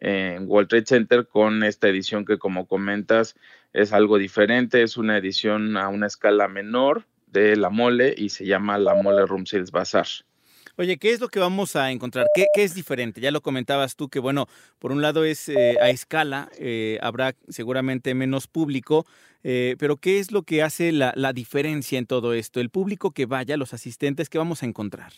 en 0.00 0.48
World 0.48 0.68
Trade 0.68 0.86
Center 0.86 1.26
con 1.26 1.62
esta 1.62 1.88
edición 1.88 2.24
que 2.24 2.38
como 2.38 2.66
comentas 2.66 3.36
es 3.72 3.92
algo 3.92 4.18
diferente, 4.18 4.82
es 4.82 4.96
una 4.96 5.18
edición 5.18 5.76
a 5.76 5.88
una 5.88 6.06
escala 6.06 6.48
menor, 6.48 7.04
de 7.32 7.56
la 7.56 7.70
mole 7.70 8.14
y 8.16 8.30
se 8.30 8.44
llama 8.44 8.78
la 8.78 8.94
mole 8.94 9.26
Room 9.26 9.46
Sales 9.46 9.70
Bazaar. 9.70 10.06
Oye, 10.80 10.96
¿qué 10.96 11.10
es 11.10 11.20
lo 11.20 11.28
que 11.28 11.40
vamos 11.40 11.76
a 11.76 11.90
encontrar? 11.90 12.26
¿Qué, 12.34 12.46
es 12.54 12.74
diferente? 12.74 13.20
Ya 13.20 13.30
lo 13.30 13.42
comentabas 13.42 13.96
tú 13.96 14.08
que, 14.08 14.18
bueno, 14.18 14.46
por 14.78 14.92
un 14.92 15.02
lado 15.02 15.24
es 15.24 15.50
eh, 15.50 15.76
a 15.78 15.90
escala, 15.90 16.48
eh, 16.58 16.98
habrá 17.02 17.34
seguramente 17.50 18.14
menos 18.14 18.46
público, 18.46 19.04
eh, 19.42 19.76
pero 19.78 19.98
¿qué 19.98 20.18
es 20.18 20.32
lo 20.32 20.42
que 20.42 20.62
hace 20.62 20.90
la, 20.92 21.32
diferencia 21.34 21.98
en 21.98 22.06
todo 22.06 22.32
esto? 22.32 22.60
El 22.60 22.70
público 22.70 23.10
que 23.10 23.26
vaya, 23.26 23.58
los 23.58 23.74
asistentes, 23.74 24.30
¿qué 24.30 24.38
vamos 24.38 24.62
a 24.62 24.66
encontrar? 24.66 25.12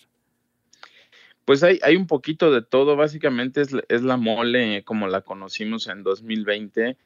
Pues 1.45 1.63
hay, 1.63 1.79
hay 1.85 1.95
un 1.95 2.09
poquito 2.09 2.51
de 2.51 2.63
todo, 2.63 2.97
básicamente 2.97 3.61
es, 3.61 3.71
es, 3.89 4.03
la 4.03 4.17
mole 4.17 4.83
como 4.83 5.07
la 5.07 5.21
conocimos 5.21 5.87
en 5.87 6.03
2020, 6.03 6.97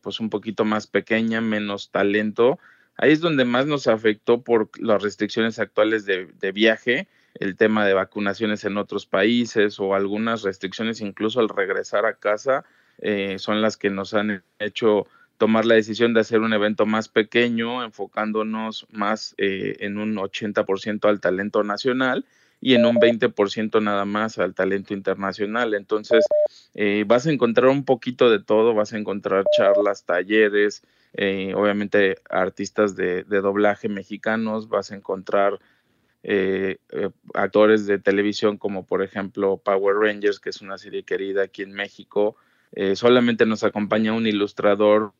pues 0.00 0.20
un 0.20 0.30
poquito 0.30 0.64
más 0.64 0.86
pequeña, 0.86 1.42
menos 1.42 1.90
talento, 1.90 2.58
Ahí 2.98 3.12
es 3.12 3.20
donde 3.20 3.44
más 3.44 3.66
nos 3.66 3.86
afectó 3.86 4.42
por 4.42 4.70
las 4.80 5.00
restricciones 5.00 5.60
actuales 5.60 6.04
de, 6.04 6.52
viaje, 6.52 7.06
el 7.34 7.56
tema 7.56 7.86
de 7.86 7.94
vacunaciones 7.94 8.64
en 8.64 8.76
otros 8.76 9.06
países 9.06 9.78
o 9.78 9.94
algunas 9.94 10.42
restricciones 10.42 11.00
incluso 11.00 11.38
al 11.38 11.48
regresar 11.48 12.06
a 12.06 12.14
casa 12.14 12.64
eh, 12.98 13.36
son 13.38 13.62
las 13.62 13.76
que 13.76 13.90
nos 13.90 14.14
han 14.14 14.42
hecho 14.58 15.06
tomar 15.36 15.64
la 15.64 15.76
decisión 15.76 16.12
de 16.12 16.20
hacer 16.20 16.40
un 16.40 16.52
evento 16.52 16.86
más 16.86 17.08
pequeño, 17.08 17.84
enfocándonos 17.84 18.88
más 18.90 19.36
eh, 19.38 19.76
en 19.78 19.98
un 19.98 20.16
80% 20.16 21.08
al 21.08 21.20
talento 21.20 21.62
nacional 21.62 22.26
y 22.60 22.74
en 22.74 22.84
un 22.84 22.96
20% 22.96 23.80
nada 23.80 24.04
más 24.06 24.38
al 24.38 24.54
talento 24.54 24.92
internacional. 24.92 25.74
Entonces, 25.74 26.24
eh, 26.74 27.04
vas 27.06 27.28
a 27.28 27.30
encontrar 27.30 27.68
un 27.68 27.84
poquito 27.84 28.28
de 28.28 28.42
todo, 28.42 28.74
vas 28.74 28.92
a 28.92 28.98
encontrar 28.98 29.44
charlas, 29.56 30.04
talleres, 30.04 30.82
eh, 31.14 31.52
obviamente 31.54 32.16
artistas 32.28 32.96
de, 32.96 33.24
doblaje 33.24 33.88
mexicanos, 33.88 34.68
vas 34.68 34.92
a 34.92 34.96
encontrar 34.96 35.58
eh, 36.22 36.78
actores 37.34 37.86
de 37.86 37.98
televisión 37.98 38.58
como 38.58 38.84
por 38.84 39.02
ejemplo 39.02 39.56
Power 39.58 39.96
Rangers, 39.96 40.40
que 40.40 40.50
es 40.50 40.60
una 40.60 40.78
serie 40.78 41.04
querida 41.04 41.42
aquí 41.44 41.62
en 41.62 41.72
México. 41.72 42.36
solamente 42.94 43.46
nos 43.46 43.64
acompaña 43.64 44.12
un 44.12 44.26
ilustrador 44.26 45.12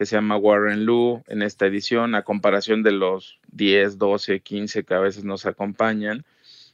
que 0.00 0.06
se 0.06 0.16
llama 0.16 0.38
Warren 0.38 0.86
Lu 0.86 1.22
en 1.28 1.42
esta 1.42 1.66
edición, 1.66 2.14
a 2.14 2.22
comparación 2.22 2.82
de 2.82 2.92
los 2.92 3.38
10, 3.52 3.98
12, 3.98 4.40
15 4.40 4.84
que 4.84 4.94
a 4.94 4.98
veces 4.98 5.24
nos 5.24 5.44
acompañan. 5.44 6.24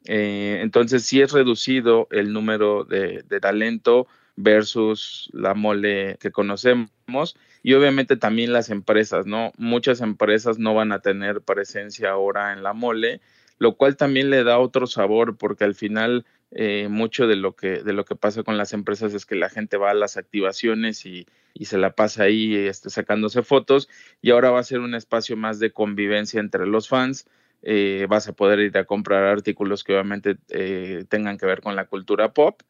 Eh, 0.04 0.60
entonces 0.62 1.04
sí 1.04 1.20
es 1.20 1.32
reducido 1.32 2.06
el 2.12 2.32
número 2.32 2.84
de, 2.84 3.25
talento 3.40 4.06
versus 4.37 5.31
la 5.33 5.55
mole 5.55 6.19
que 6.21 6.31
conocemos 6.31 7.37
y 7.62 7.75
obviamente 7.75 8.16
también 8.16 8.52
las 8.52 8.71
empresas, 8.71 9.26
¿no? 9.26 9.52
Muchas 9.57 10.00
empresas 10.00 10.59
no 10.59 10.75
van 10.75 10.93
a 10.93 11.00
tener 11.00 11.40
presencia 11.40 12.11
ahora 12.11 12.52
en 12.52 12.62
la 12.62 12.75
mole, 12.75 13.21
lo 13.59 13.76
cual 13.76 13.97
también 13.97 14.31
le 14.31 14.45
da 14.45 14.59
otro 14.59 14.87
sabor 14.87 15.37
porque 15.37 15.64
al 15.64 15.75
final 15.75 16.26
eh, 16.52 16.88
mucho 16.88 17.26
de 17.26 17.37
lo 17.37 17.57
que 17.57 17.83
de 17.83 17.93
lo 17.93 18.05
que 18.05 18.14
pasa 18.14 18.45
con 18.45 18.57
las 18.57 18.73
empresas 18.73 19.14
es 19.14 19.26
que 19.26 19.35
la 19.35 19.49
gente 19.49 19.78
va 19.78 19.90
a 19.90 19.95
las 19.95 20.16
activaciones 20.16 21.05
y, 21.05 21.26
y 21.55 21.64
se 21.64 21.76
la 21.76 21.97
pasa 21.97 22.25
ahí 22.25 22.55
este, 22.55 22.88
sacándose 22.88 23.43
fotos 23.43 23.88
y 24.23 24.31
ahora 24.31 24.50
va 24.50 24.61
a 24.61 24.64
ser 24.64 24.78
un 24.78 24.95
espacio 24.95 25.37
más 25.37 25.59
de 25.59 25.73
convivencia 25.73 26.38
entre 26.38 26.66
los 26.66 26.88
fans 26.88 27.26
eh, 27.62 28.07
vas 28.09 28.28
a 28.28 28.33
poder 28.33 28.61
ir 28.61 28.78
a 28.78 28.85
comprar 28.85 29.25
artículos 29.25 29.83
que 29.83 29.93
obviamente 29.93 30.37
eh, 30.50 31.05
tengan 31.09 31.37
que 31.37 31.47
ver 31.47 31.62
con 31.62 31.75
la 31.75 31.87
cultura 31.87 32.33
pop 32.33 32.62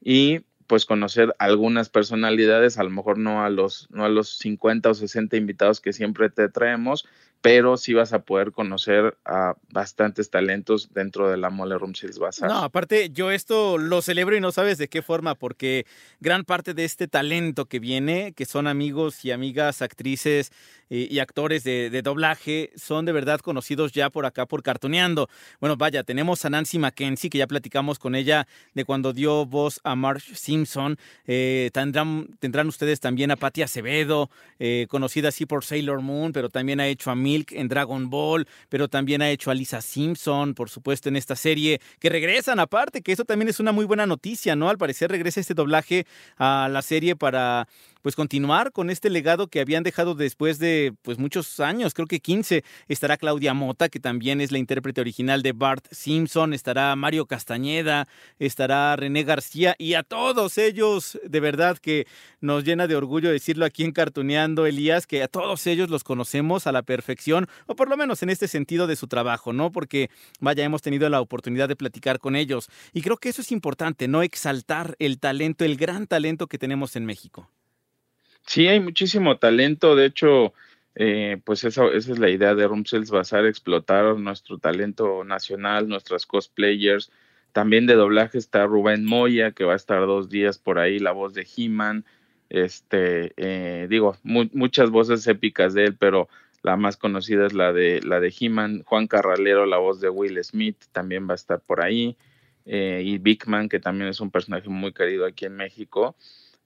y 0.00 0.42
pues 0.66 0.86
conocer 0.86 1.34
algunas 1.38 1.88
personalidades, 1.88 2.78
a 2.78 2.84
lo 2.84 2.90
mejor 2.90 3.18
no 3.18 3.44
a 3.44 3.50
los 3.50 3.88
no 3.90 4.04
a 4.04 4.08
los 4.08 4.38
50 4.38 4.90
o 4.90 4.94
60 4.94 5.36
invitados 5.36 5.80
que 5.80 5.92
siempre 5.92 6.30
te 6.30 6.48
traemos, 6.48 7.06
pero 7.44 7.76
sí 7.76 7.92
vas 7.92 8.14
a 8.14 8.22
poder 8.22 8.52
conocer 8.52 9.18
a 9.26 9.54
bastantes 9.68 10.30
talentos 10.30 10.94
dentro 10.94 11.28
de 11.28 11.36
la 11.36 11.50
Mole 11.50 11.76
Room 11.76 11.94
Sales 11.94 12.18
Bazaar. 12.18 12.50
No, 12.50 12.60
aparte 12.60 13.10
yo 13.10 13.30
esto 13.30 13.76
lo 13.76 14.00
celebro 14.00 14.34
y 14.34 14.40
no 14.40 14.50
sabes 14.50 14.78
de 14.78 14.88
qué 14.88 15.02
forma, 15.02 15.34
porque 15.34 15.84
gran 16.20 16.44
parte 16.44 16.72
de 16.72 16.86
este 16.86 17.06
talento 17.06 17.66
que 17.66 17.80
viene, 17.80 18.32
que 18.32 18.46
son 18.46 18.66
amigos 18.66 19.26
y 19.26 19.30
amigas, 19.30 19.82
actrices 19.82 20.52
y, 20.88 21.18
actores 21.18 21.64
de, 21.64 22.02
doblaje, 22.02 22.70
son 22.76 23.04
de 23.04 23.12
verdad 23.12 23.40
conocidos 23.40 23.92
ya 23.92 24.08
por 24.08 24.24
acá 24.24 24.46
por 24.46 24.62
Cartoneando. 24.62 25.28
Bueno, 25.60 25.76
vaya, 25.76 26.02
tenemos 26.02 26.44
a 26.46 26.50
Nancy 26.50 26.78
Mackenzie, 26.78 27.28
que 27.28 27.38
ya 27.38 27.46
platicamos 27.46 27.98
con 27.98 28.14
ella 28.14 28.46
de 28.72 28.86
cuando 28.86 29.12
dio 29.12 29.44
voz 29.44 29.80
a 29.84 29.96
Marge 29.96 30.34
Simpson. 30.34 30.96
Eh, 31.26 31.70
tendrán, 31.74 32.28
tendrán 32.38 32.68
ustedes 32.68 33.00
también 33.00 33.30
a 33.30 33.36
Patti 33.36 33.60
Acevedo, 33.62 34.30
eh, 34.58 34.86
conocida 34.88 35.28
así 35.28 35.44
por 35.44 35.64
Sailor 35.64 36.00
Moon, 36.00 36.32
pero 36.32 36.48
también 36.48 36.80
ha 36.80 36.86
hecho 36.86 37.10
a 37.10 37.16
mí 37.16 37.33
en 37.50 37.68
Dragon 37.68 38.10
Ball, 38.10 38.46
pero 38.68 38.88
también 38.88 39.22
ha 39.22 39.30
hecho 39.30 39.50
a 39.50 39.54
Lisa 39.54 39.80
Simpson, 39.80 40.54
por 40.54 40.70
supuesto, 40.70 41.08
en 41.08 41.16
esta 41.16 41.36
serie, 41.36 41.80
que 41.98 42.08
regresan 42.08 42.60
aparte, 42.60 43.02
que 43.02 43.12
eso 43.12 43.24
también 43.24 43.48
es 43.48 43.60
una 43.60 43.72
muy 43.72 43.84
buena 43.84 44.06
noticia, 44.06 44.56
¿no? 44.56 44.68
Al 44.68 44.78
parecer 44.78 45.10
regresa 45.10 45.40
este 45.40 45.54
doblaje 45.54 46.06
a 46.36 46.68
la 46.70 46.82
serie 46.82 47.16
para 47.16 47.68
pues 48.04 48.16
continuar 48.16 48.70
con 48.70 48.90
este 48.90 49.08
legado 49.08 49.46
que 49.46 49.60
habían 49.60 49.82
dejado 49.82 50.14
después 50.14 50.58
de 50.58 50.92
pues 51.00 51.16
muchos 51.16 51.58
años, 51.58 51.94
creo 51.94 52.06
que 52.06 52.20
15. 52.20 52.62
Estará 52.86 53.16
Claudia 53.16 53.54
Mota, 53.54 53.88
que 53.88 53.98
también 53.98 54.42
es 54.42 54.52
la 54.52 54.58
intérprete 54.58 55.00
original 55.00 55.40
de 55.40 55.52
Bart 55.52 55.86
Simpson, 55.90 56.52
estará 56.52 56.94
Mario 56.96 57.24
Castañeda, 57.24 58.06
estará 58.38 58.94
René 58.96 59.22
García 59.22 59.74
y 59.78 59.94
a 59.94 60.02
todos 60.02 60.58
ellos, 60.58 61.18
de 61.24 61.40
verdad 61.40 61.78
que 61.78 62.06
nos 62.42 62.64
llena 62.64 62.86
de 62.86 62.94
orgullo 62.94 63.30
decirlo 63.30 63.64
aquí 63.64 63.84
en 63.84 63.92
Cartuneando, 63.92 64.66
Elías, 64.66 65.06
que 65.06 65.22
a 65.22 65.28
todos 65.28 65.66
ellos 65.66 65.88
los 65.88 66.04
conocemos 66.04 66.66
a 66.66 66.72
la 66.72 66.82
perfección, 66.82 67.48
o 67.64 67.74
por 67.74 67.88
lo 67.88 67.96
menos 67.96 68.22
en 68.22 68.28
este 68.28 68.48
sentido 68.48 68.86
de 68.86 68.96
su 68.96 69.06
trabajo, 69.06 69.54
¿no? 69.54 69.72
Porque, 69.72 70.10
vaya, 70.40 70.62
hemos 70.62 70.82
tenido 70.82 71.08
la 71.08 71.22
oportunidad 71.22 71.68
de 71.68 71.76
platicar 71.76 72.18
con 72.18 72.36
ellos. 72.36 72.68
Y 72.92 73.00
creo 73.00 73.16
que 73.16 73.30
eso 73.30 73.40
es 73.40 73.50
importante, 73.50 74.08
¿no? 74.08 74.22
Exaltar 74.22 74.94
el 74.98 75.18
talento, 75.18 75.64
el 75.64 75.78
gran 75.78 76.06
talento 76.06 76.48
que 76.48 76.58
tenemos 76.58 76.96
en 76.96 77.06
México. 77.06 77.48
Sí, 78.46 78.68
hay 78.68 78.80
muchísimo 78.80 79.38
talento. 79.38 79.96
De 79.96 80.06
hecho, 80.06 80.54
eh, 80.94 81.40
pues 81.44 81.64
esa, 81.64 81.86
es 81.88 82.08
la 82.18 82.30
idea 82.30 82.54
de 82.54 82.66
Rumsels 82.68 83.10
Bazar, 83.10 83.46
explotar 83.46 84.16
nuestro 84.16 84.58
talento 84.58 85.24
nacional, 85.24 85.88
nuestras 85.88 86.26
cosplayers. 86.26 87.10
También 87.52 87.86
de 87.86 87.94
doblaje 87.94 88.38
está 88.38 88.66
Rubén 88.66 89.04
Moya, 89.04 89.52
que 89.52 89.64
va 89.64 89.74
a 89.74 89.76
estar 89.76 90.00
dos 90.06 90.28
días 90.28 90.58
por 90.58 90.78
ahí, 90.78 90.98
la 90.98 91.12
voz 91.12 91.34
de 91.34 91.46
He-Man. 91.56 92.04
Este, 92.50 93.32
eh, 93.36 93.86
digo, 93.88 94.16
muchas 94.22 94.90
voces 94.90 95.26
épicas 95.26 95.74
de 95.74 95.84
él, 95.84 95.96
pero 95.96 96.28
la 96.62 96.76
más 96.76 96.96
conocida 96.96 97.46
es 97.46 97.52
la 97.52 97.72
de 97.72 98.00
la 98.02 98.20
de 98.20 98.32
He-Man, 98.38 98.82
Juan 98.84 99.06
Carralero, 99.06 99.66
la 99.66 99.78
voz 99.78 100.00
de 100.00 100.08
Will 100.08 100.42
Smith, 100.44 100.76
también 100.92 101.28
va 101.28 101.32
a 101.32 101.34
estar 101.36 101.60
por 101.60 101.82
ahí, 101.82 102.16
eh, 102.64 103.02
y 103.04 103.18
Big 103.18 103.46
Man, 103.46 103.68
que 103.68 103.80
también 103.80 104.08
es 104.08 104.20
un 104.20 104.30
personaje 104.30 104.68
muy 104.68 104.92
querido 104.92 105.26
aquí 105.26 105.46
en 105.46 105.56
México, 105.56 106.16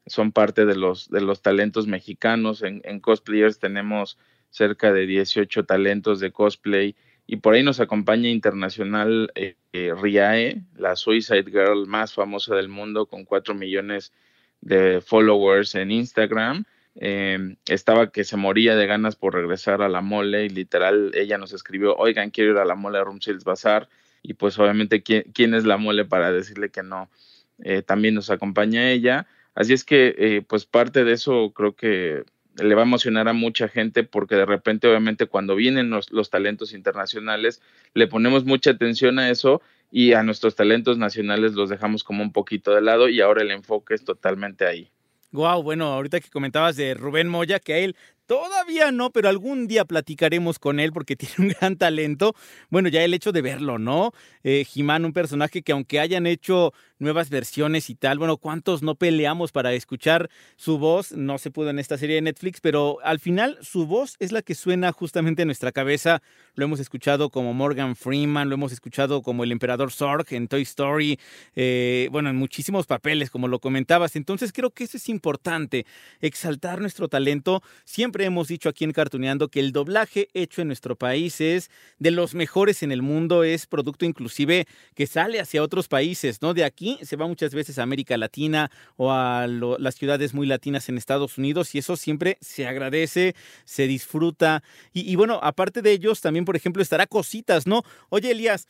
son 0.09 0.33
parte 0.33 0.67
de 0.67 0.77
los, 0.77 1.11
de 1.11 1.21
los 1.21 1.43
talentos 1.43 1.87
mexicanos. 1.87 2.63
En, 2.63 3.01
cosplayers 3.01 3.59
tenemos 3.59 4.19
cerca 4.51 4.93
de 4.93 5.07
18 5.07 5.65
talentos 5.65 6.21
de 6.21 6.33
cosplay 6.33 6.97
y 7.27 7.37
por 7.37 7.55
ahí 7.55 7.63
nos 7.63 7.81
acompaña 7.81 8.31
internacional 8.31 9.31
eh, 9.35 9.57
eh, 9.73 9.93
Riae, 9.95 10.63
la 10.77 10.97
Suicide 10.97 11.45
Girl 11.45 11.87
más 11.87 12.15
famosa 12.15 12.55
del 12.55 12.69
mundo 12.69 13.07
con 13.07 13.25
4 13.25 13.55
millones 13.55 14.13
de 14.61 15.01
followers 15.01 15.75
en 15.75 15.91
Instagram. 15.91 16.65
Eh, 17.01 17.57
estaba 17.67 18.11
que 18.11 18.25
se 18.25 18.37
moría 18.37 18.75
de 18.75 18.87
ganas 18.87 19.15
por 19.15 19.35
regresar 19.35 19.83
a 19.83 19.89
la 19.89 20.01
mole 20.01 20.47
y 20.47 20.49
literal 20.49 21.13
ella 21.15 21.39
nos 21.39 21.53
escribió, 21.53 21.95
oigan, 21.97 22.31
quiero 22.31 22.53
ir 22.53 22.59
a 22.59 22.65
la 22.65 22.75
mole 22.75 23.05
Room 23.05 23.21
Sales 23.21 23.45
Bazaar 23.45 23.89
y 24.23 24.35
pues 24.35 24.59
obviamente 24.59 25.03
¿quién, 25.03 25.25
quién, 25.33 25.55
es 25.55 25.65
la 25.65 25.77
mole 25.77 26.07
para 26.07 26.33
decirle 26.33 26.71
que 26.71 26.83
no. 26.83 27.09
también 27.87 28.15
nos 28.15 28.31
acompaña 28.31 28.91
ella. 28.91 29.29
Así 29.59 29.73
es 29.73 29.83
que 29.83 30.45
pues 30.49 30.67
parte 30.67 31.03
de 31.03 31.15
eso 31.15 31.53
creo 31.53 31.75
que 31.75 32.23
le 32.63 32.75
va 32.77 32.83
a 32.83 32.85
emocionar 32.85 33.27
a 33.27 33.33
mucha 33.33 33.67
gente 33.67 34.05
porque 34.05 34.37
de 34.37 34.47
repente, 34.47 34.87
obviamente, 34.87 35.27
cuando 35.27 35.57
vienen 35.57 35.91
los, 35.91 36.13
los, 36.13 36.31
talentos 36.31 36.73
internacionales, 36.73 37.61
le 37.93 38.07
ponemos 38.07 38.45
mucha 38.45 38.71
atención 38.71 39.19
a 39.19 39.31
eso 39.31 39.61
y 39.91 40.13
a 40.13 40.23
nuestros 40.23 40.55
talentos 40.55 40.97
nacionales 40.97 41.55
los 41.55 41.71
dejamos 41.71 42.05
como 42.05 42.23
un 42.23 42.31
poquito 42.31 42.73
de 42.73 42.83
lado 42.83 43.09
y 43.09 43.21
ahora 43.21 43.43
el 43.43 43.51
enfoque 43.51 43.95
es 43.95 44.05
totalmente 44.05 44.65
ahí. 44.65 44.93
Wow, 45.33 45.65
bueno, 45.65 45.87
ahorita 45.87 46.21
que 46.21 46.31
comentabas 46.31 46.77
de 46.77 46.95
Rubén 46.95 47.29
Moya, 47.29 47.59
que 47.59 47.73
a 47.75 47.79
él 47.79 47.97
Todavía 48.29 48.93
no, 48.93 49.11
pero 49.11 49.31
algún 49.31 49.69
día 49.69 49.87
platicaremos 49.87 50.59
con 50.59 50.81
él 50.81 50.93
porque 50.93 51.17
tiene 51.17 51.35
un 51.39 51.49
gran 51.49 51.79
talento. 51.79 52.35
Bueno, 52.69 52.91
ya 52.91 53.03
el 53.03 53.15
hecho 53.15 53.33
de 53.33 53.41
verlo, 53.41 53.79
¿no? 53.79 54.13
Eh, 54.45 54.67
Jimán, 54.69 55.07
un 55.07 55.15
personaje 55.15 55.63
que 55.63 55.73
aunque 55.73 55.99
hayan 55.99 56.27
hecho 56.27 56.75
nuevas 56.99 57.31
versiones 57.31 57.89
y 57.89 57.95
tal, 57.95 58.19
bueno, 58.19 58.37
¿cuántos 58.37 58.83
no 58.83 58.97
peleamos 58.97 59.51
para 59.51 59.73
escuchar 59.73 60.29
su 60.57 60.77
voz? 60.79 61.13
No 61.13 61.39
se 61.39 61.51
pudo 61.51 61.71
en 61.71 61.79
esta 61.79 61.97
serie 61.97 62.17
de 62.17 62.23
Netflix, 62.23 62.61
pero 62.61 62.99
al 63.03 63.19
final 63.19 63.57
su 63.63 63.87
voz 63.87 64.17
es 64.19 64.31
la 64.31 64.43
que 64.43 64.55
suena 64.55 64.93
justamente 64.93 65.41
en 65.43 65.49
nuestra 65.49 65.73
cabeza. 65.73 66.21
Lo 66.55 66.67
hemos 66.67 66.81
escuchado 66.81 67.31
como 67.31 67.55
Morgan 67.55 67.97
Freeman, 67.97 68.51
lo 68.51 68.57
hemos 68.57 68.73
escuchado 68.73 69.23
como 69.23 69.43
el 69.43 69.53
emperador 69.53 69.91
Zorg 69.91 70.27
en 70.35 70.49
Toy 70.49 70.63
Story, 70.63 71.19
eh, 71.57 72.09
bueno, 72.13 72.29
en 72.29 72.37
muchísimos 72.37 72.87
papeles, 72.87 73.31
como 73.31 73.49
lo 73.49 73.59
comentabas. 73.59 74.17
Entonces 74.17 74.53
creo 74.53 74.71
que 74.71 74.85
eso 74.85 74.99
es 74.99 75.09
importante, 75.09 75.87
exaltar 76.21 76.83
nuestro 76.83 77.09
talento. 77.09 77.63
Hemos 78.25 78.49
dicho 78.49 78.69
aquí 78.69 78.85
en 78.85 78.93
Cartuneando 78.93 79.49
que 79.49 79.61
el 79.61 79.73
doblaje 79.73 80.29
hecho 80.35 80.63
en 80.63 80.69
nuestro 80.69 80.97
país 80.97 81.41
es 81.41 81.71
de 81.99 82.11
los 82.11 82.35
mejores 82.35 82.83
en 82.83 82.93
el 82.93 83.03
mundo, 83.03 83.45
es 83.45 83.67
producto 83.67 84.05
inclusive 84.05 84.67
que 84.95 85.07
sale 85.07 85.41
hacia 85.41 85.63
otros 85.63 85.89
países, 85.89 86.43
¿no? 86.43 86.55
De 86.55 86.65
aquí 86.65 86.99
se 87.03 87.17
va 87.17 87.27
muchas 87.27 87.55
veces 87.55 87.79
a 87.79 87.83
América 87.83 88.17
Latina 88.17 88.71
o 88.97 89.13
a 89.13 89.47
las 89.47 89.95
ciudades 89.95 90.35
muy 90.35 90.47
latinas 90.47 90.89
en 90.89 90.99
Estados 90.99 91.39
Unidos 91.39 91.75
y 91.75 91.79
eso 91.79 91.97
siempre 91.97 92.39
se 92.41 92.67
agradece, 92.67 93.35
se 93.65 93.87
disfruta. 93.87 94.63
Y, 94.93 95.11
y 95.11 95.17
bueno, 95.17 95.41
aparte 95.43 95.83
de 95.83 95.93
ellos, 95.93 96.21
también, 96.21 96.45
por 96.45 96.57
ejemplo, 96.57 96.83
estará 96.83 97.07
Cositas, 97.07 97.67
¿no? 97.67 97.83
Oye, 98.11 98.31
Elías, 98.31 98.67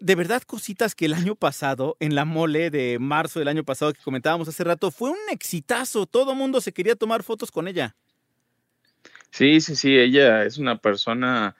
de 0.00 0.14
verdad 0.14 0.42
cositas 0.42 0.94
que 0.94 1.06
el 1.06 1.14
año 1.14 1.34
pasado, 1.34 1.96
en 1.98 2.14
la 2.14 2.24
mole 2.24 2.70
de 2.70 2.98
marzo 2.98 3.38
del 3.38 3.48
año 3.48 3.64
pasado 3.64 3.92
que 3.92 4.02
comentábamos 4.02 4.46
hace 4.48 4.62
rato, 4.62 4.90
fue 4.90 5.10
un 5.10 5.16
exitazo. 5.30 6.04
Todo 6.06 6.34
mundo 6.34 6.60
se 6.60 6.72
quería 6.72 6.94
tomar 6.94 7.22
fotos 7.22 7.50
con 7.50 7.68
ella. 7.68 7.96
Sí, 9.34 9.60
sí, 9.60 9.74
sí, 9.74 9.98
ella 9.98 10.44
es 10.44 10.58
una 10.58 10.78
persona 10.78 11.56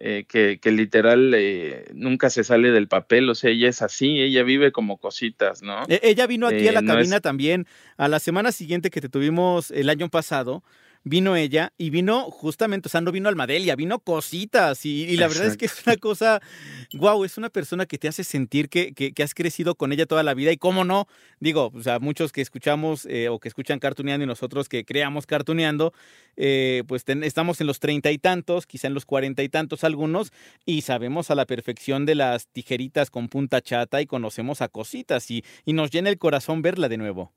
eh, 0.00 0.24
que, 0.26 0.60
que, 0.62 0.70
literal 0.70 1.34
eh, 1.34 1.84
nunca 1.92 2.30
se 2.30 2.42
sale 2.42 2.70
del 2.70 2.88
papel, 2.88 3.28
o 3.28 3.34
sea, 3.34 3.50
ella 3.50 3.68
es 3.68 3.82
así, 3.82 4.18
ella 4.22 4.42
vive 4.44 4.72
como 4.72 4.96
cositas, 4.96 5.60
¿no? 5.60 5.82
E 5.88 6.00
ella 6.04 6.26
vino 6.26 6.46
aquí 6.46 6.64
eh, 6.64 6.70
a 6.70 6.72
la 6.72 6.80
no 6.80 6.94
cabina 6.94 7.16
es... 7.16 7.22
también 7.22 7.66
a 7.98 8.08
la 8.08 8.18
semana 8.18 8.50
siguiente 8.50 8.88
que 8.88 9.02
te 9.02 9.10
tuvimos 9.10 9.70
el 9.72 9.90
año 9.90 10.08
pasado 10.08 10.64
vino 11.08 11.36
ella 11.36 11.72
y 11.78 11.90
vino 11.90 12.30
justamente, 12.30 12.88
o 12.88 12.90
sea, 12.90 13.00
no 13.00 13.12
vino 13.12 13.28
Almadelia, 13.28 13.76
vino 13.76 13.98
cositas 13.98 14.84
y, 14.86 15.04
y 15.04 15.16
la 15.16 15.26
Exacto. 15.26 15.34
verdad 15.34 15.46
es 15.52 15.56
que 15.56 15.66
es 15.66 15.86
una 15.86 15.96
cosa, 15.96 16.40
wow, 16.94 17.24
es 17.24 17.38
una 17.38 17.50
persona 17.50 17.86
que 17.86 17.98
te 17.98 18.08
hace 18.08 18.24
sentir 18.24 18.68
que, 18.68 18.92
que, 18.92 19.12
que, 19.12 19.22
has 19.22 19.34
crecido 19.34 19.74
con 19.74 19.92
ella 19.92 20.06
toda 20.06 20.22
la 20.22 20.34
vida 20.34 20.52
y 20.52 20.56
cómo 20.56 20.84
no, 20.84 21.06
digo, 21.40 21.70
o 21.74 21.82
sea, 21.82 21.98
muchos 21.98 22.32
que 22.32 22.40
escuchamos 22.40 23.06
eh, 23.06 23.28
o 23.28 23.38
que 23.38 23.48
escuchan 23.48 23.78
Cartuneando 23.78 24.24
y 24.24 24.26
nosotros 24.26 24.68
que 24.68 24.84
creamos 24.84 25.26
Cartuneando, 25.26 25.92
eh, 26.36 26.84
pues 26.86 27.04
ten, 27.04 27.24
estamos 27.24 27.60
en 27.60 27.66
los 27.66 27.80
treinta 27.80 28.10
y 28.10 28.18
tantos, 28.18 28.66
quizá 28.66 28.86
en 28.86 28.94
los 28.94 29.04
cuarenta 29.04 29.42
y 29.42 29.48
tantos 29.48 29.84
algunos 29.84 30.32
y 30.64 30.82
sabemos 30.82 31.30
a 31.30 31.34
la 31.34 31.46
perfección 31.46 32.06
de 32.06 32.14
las 32.14 32.48
tijeritas 32.48 33.10
con 33.10 33.28
punta 33.28 33.60
chata 33.60 34.00
y 34.00 34.06
conocemos 34.06 34.62
a 34.62 34.68
cositas 34.68 35.30
y, 35.30 35.44
y 35.64 35.72
nos 35.72 35.90
llena 35.90 36.10
el 36.10 36.18
corazón 36.18 36.62
verla 36.62 36.88
de 36.88 36.98
nuevo. 36.98 37.32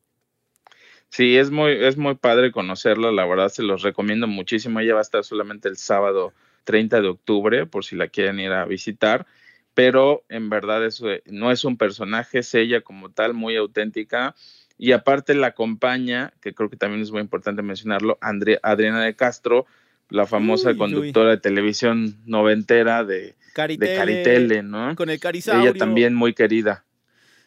Sí, 1.12 1.36
es 1.36 1.52
muy, 1.52 1.74
es 1.74 1.98
muy 1.98 2.16
padre 2.16 2.54
conocerla, 2.54 3.12
la 3.12 3.26
verdad 3.26 3.50
se 3.50 3.64
los 3.64 3.82
recomiendo 3.82 4.28
muchísimo. 4.28 4.80
Ella 4.80 4.94
va 4.94 5.00
a 5.00 5.04
estar 5.04 5.26
solamente 5.26 5.68
el 5.68 5.76
sábado 5.76 6.34
30 6.64 7.02
de 7.02 7.08
octubre, 7.10 7.66
por 7.66 7.84
si 7.84 7.98
la 7.98 8.08
quieren 8.08 8.40
ir 8.40 8.54
a 8.54 8.64
visitar, 8.64 9.28
pero 9.74 10.24
en 10.30 10.50
verdad 10.50 10.86
eso 10.86 11.08
no 11.26 11.52
es 11.52 11.66
un 11.66 11.76
personaje, 11.76 12.40
es 12.40 12.56
ella 12.56 12.80
como 12.80 13.12
tal, 13.12 13.34
muy 13.34 13.58
auténtica. 13.58 14.36
Y 14.78 14.94
aparte 14.94 15.36
la 15.36 15.48
acompaña, 15.48 16.32
que 16.42 16.54
creo 16.54 16.70
que 16.70 16.78
también 16.78 17.02
es 17.02 17.12
muy 17.12 17.20
importante 17.20 17.62
mencionarlo, 17.62 18.18
Andrea, 18.22 18.60
Adriana 18.64 19.04
de 19.04 19.14
Castro, 19.14 19.66
la 20.10 20.26
famosa 20.26 20.70
uy, 20.70 20.78
conductora 20.78 21.30
uy. 21.32 21.36
de 21.36 21.42
televisión 21.42 22.22
noventera 22.26 23.04
de 23.04 23.36
Caritele, 23.54 23.92
de 23.92 23.98
Caritele 23.98 24.64
¿no? 24.64 24.96
Con 24.96 25.10
el 25.10 25.20
Carisaurio. 25.20 25.72
Ella 25.72 25.78
también 25.78 26.16
muy 26.16 26.34
querida. 26.34 26.86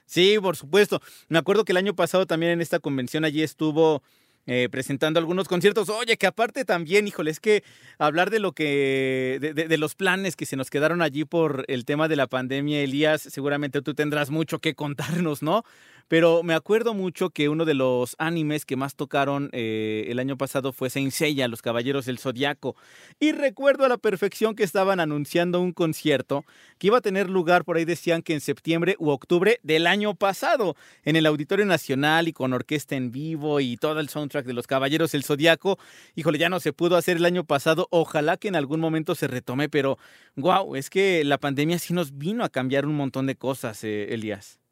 Sí, 0.07 0.37
por 0.40 0.57
supuesto. 0.57 1.01
Me 1.29 1.38
acuerdo 1.38 1.64
que 1.64 1.73
el 1.73 1.79
año 1.79 1.95
pasado 1.95 2.27
también 2.27 2.53
en 2.53 2.61
esta 2.61 2.79
convención 2.79 3.25
allí 3.25 3.43
estuvo 3.43 4.03
eh, 4.47 4.69
presentando 4.71 5.19
algunos 5.19 5.49
conciertos. 5.49 5.88
Oye, 5.88 6.19
que 6.19 6.27
aparte 6.27 6.67
también, 6.67 7.09
híjole, 7.09 7.31
es 7.31 7.40
que 7.40 7.64
hablar 7.99 8.29
de 8.29 8.40
lo 8.40 8.53
que, 8.53 9.38
de, 9.40 9.55
de, 9.55 9.69
de, 9.69 9.79
los 9.79 9.95
planes 9.95 10.37
que 10.37 10.45
se 10.45 10.57
nos 10.57 10.69
quedaron 10.69 11.01
allí 11.01 11.25
por 11.25 11.64
el 11.67 11.87
tema 11.87 12.09
de 12.09 12.17
la 12.17 12.27
pandemia, 12.27 12.83
Elías, 12.83 13.23
seguramente 13.23 13.81
tú 13.81 13.95
tendrás 13.95 14.29
mucho 14.29 14.59
que 14.59 14.75
contarnos, 14.75 15.43
¿no? 15.43 15.64
Pero 16.09 16.43
me 16.43 16.55
acuerdo 16.55 16.95
mucho 16.95 17.31
que 17.31 17.49
uno 17.49 17.64
de 17.64 17.75
los 17.75 18.14
animes 18.19 18.67
que 18.67 18.77
más 18.77 18.95
tocaron 18.95 19.49
eh, 19.53 20.07
el 20.09 20.19
año 20.19 20.37
pasado 20.37 20.73
fue 20.73 20.90
Saint 20.90 21.12
Seiya, 21.12 21.49
Los 21.49 21.62
Caballeros 21.62 22.07
del 22.07 22.19
Zodiaco. 22.19 22.77
Y 23.21 23.33
recuerdo 23.33 23.85
a 23.85 23.88
la 23.88 23.99
perfección 23.99 24.55
que 24.55 24.64
estaban 24.64 25.01
anunciando 25.01 25.61
un 25.61 25.73
concierto 25.73 26.45
que 26.79 26.88
iba 26.88 26.99
a 26.99 27.01
tener 27.01 27.31
lugar, 27.31 27.64
por 27.64 27.77
ahí 27.77 27.85
decían 27.85 28.23
que 28.23 28.35
en 28.35 28.40
septiembre 28.40 28.97
u 28.99 29.11
octubre 29.11 29.61
del 29.62 29.87
año 29.87 30.14
pasado, 30.14 30.77
en 31.05 31.17
el 31.17 31.27
Auditorio 31.27 31.64
Nacional 31.64 32.29
y 32.29 32.33
con 32.33 32.53
orquesta 32.53 32.97
en 32.97 33.11
vivo 33.11 33.61
y 33.61 33.77
todo 33.77 34.01
el 34.01 34.09
soundtrack 34.09 34.47
de 34.47 34.53
Los 34.53 34.67
Caballeros 34.67 35.12
del 35.12 35.25
Zodiaco. 35.25 35.79
Híjole, 36.14 36.38
ya 36.38 36.49
no 36.49 36.61
se 36.61 36.73
pudo 36.73 36.97
hacer 36.97 37.17
el 37.17 37.25
año 37.25 37.45
pasado. 37.45 37.88
Ojalá 37.90 38.37
que 38.37 38.49
en 38.49 38.57
algún 38.57 38.81
momento 38.81 39.14
se 39.14 39.27
retome, 39.29 39.69
pero 39.69 39.99
wow, 40.37 40.77
es 40.77 40.90
que 40.90 41.25
la 41.25 41.38
pandemia 41.38 41.79
sí 41.79 41.95
nos 41.95 42.17
vino 42.19 42.45
a 42.45 42.49
cambiar 42.49 42.87
un 42.87 42.95
montón 42.95 43.27
de 43.27 43.37
cosas, 43.37 43.85
eh, 43.85 44.12
Elías. 44.12 44.63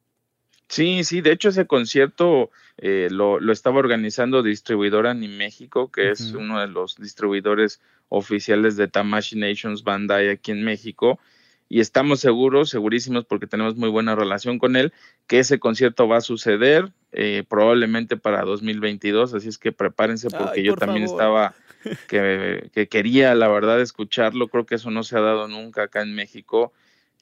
Sí, 0.72 1.04
sí, 1.04 1.20
de 1.20 1.32
hecho 1.32 1.50
ese 1.50 1.66
concierto 1.66 2.50
eh, 2.78 3.08
lo, 3.10 3.38
lo, 3.40 3.52
estaba 3.52 3.78
organizando 3.78 4.42
Distribuidora 4.42 5.10
en 5.10 5.36
México, 5.36 5.92
que 5.92 6.00
uh 6.00 6.04
-huh. 6.04 6.12
es 6.12 6.32
uno 6.32 6.60
de 6.60 6.66
los 6.66 6.96
distribuidores 6.96 7.82
oficiales 8.08 8.78
de 8.78 8.88
Tamashi 8.88 9.36
Nations 9.36 9.84
Bandai 9.84 10.30
aquí 10.30 10.50
en 10.50 10.64
México, 10.64 11.20
y 11.68 11.80
estamos 11.80 12.20
seguros, 12.20 12.70
segurísimos, 12.70 13.26
porque 13.26 13.46
tenemos 13.46 13.76
muy 13.76 13.90
buena 13.90 14.14
relación 14.14 14.58
con 14.58 14.76
él, 14.76 14.94
que 15.26 15.40
ese 15.40 15.58
concierto 15.58 16.08
va 16.08 16.16
a 16.16 16.20
suceder 16.22 16.90
eh, 17.12 17.44
probablemente 17.46 18.16
para 18.16 18.40
2022, 18.40 19.34
así 19.34 19.48
es 19.48 19.58
que 19.58 19.72
prepárense 19.72 20.30
porque 20.30 20.60
Ay, 20.60 20.64
yo 20.64 20.74
también 20.74 21.04
favor. 21.04 21.20
estaba, 21.20 21.54
que, 22.08 22.70
que 22.72 22.88
quería 22.88 23.34
la 23.34 23.48
verdad 23.48 23.78
escucharlo, 23.82 24.48
creo 24.48 24.64
que 24.64 24.76
eso 24.76 24.90
no 24.90 25.02
se 25.02 25.18
ha 25.18 25.20
dado 25.20 25.48
nunca 25.48 25.82
acá 25.82 26.00
en 26.00 26.14
México, 26.14 26.72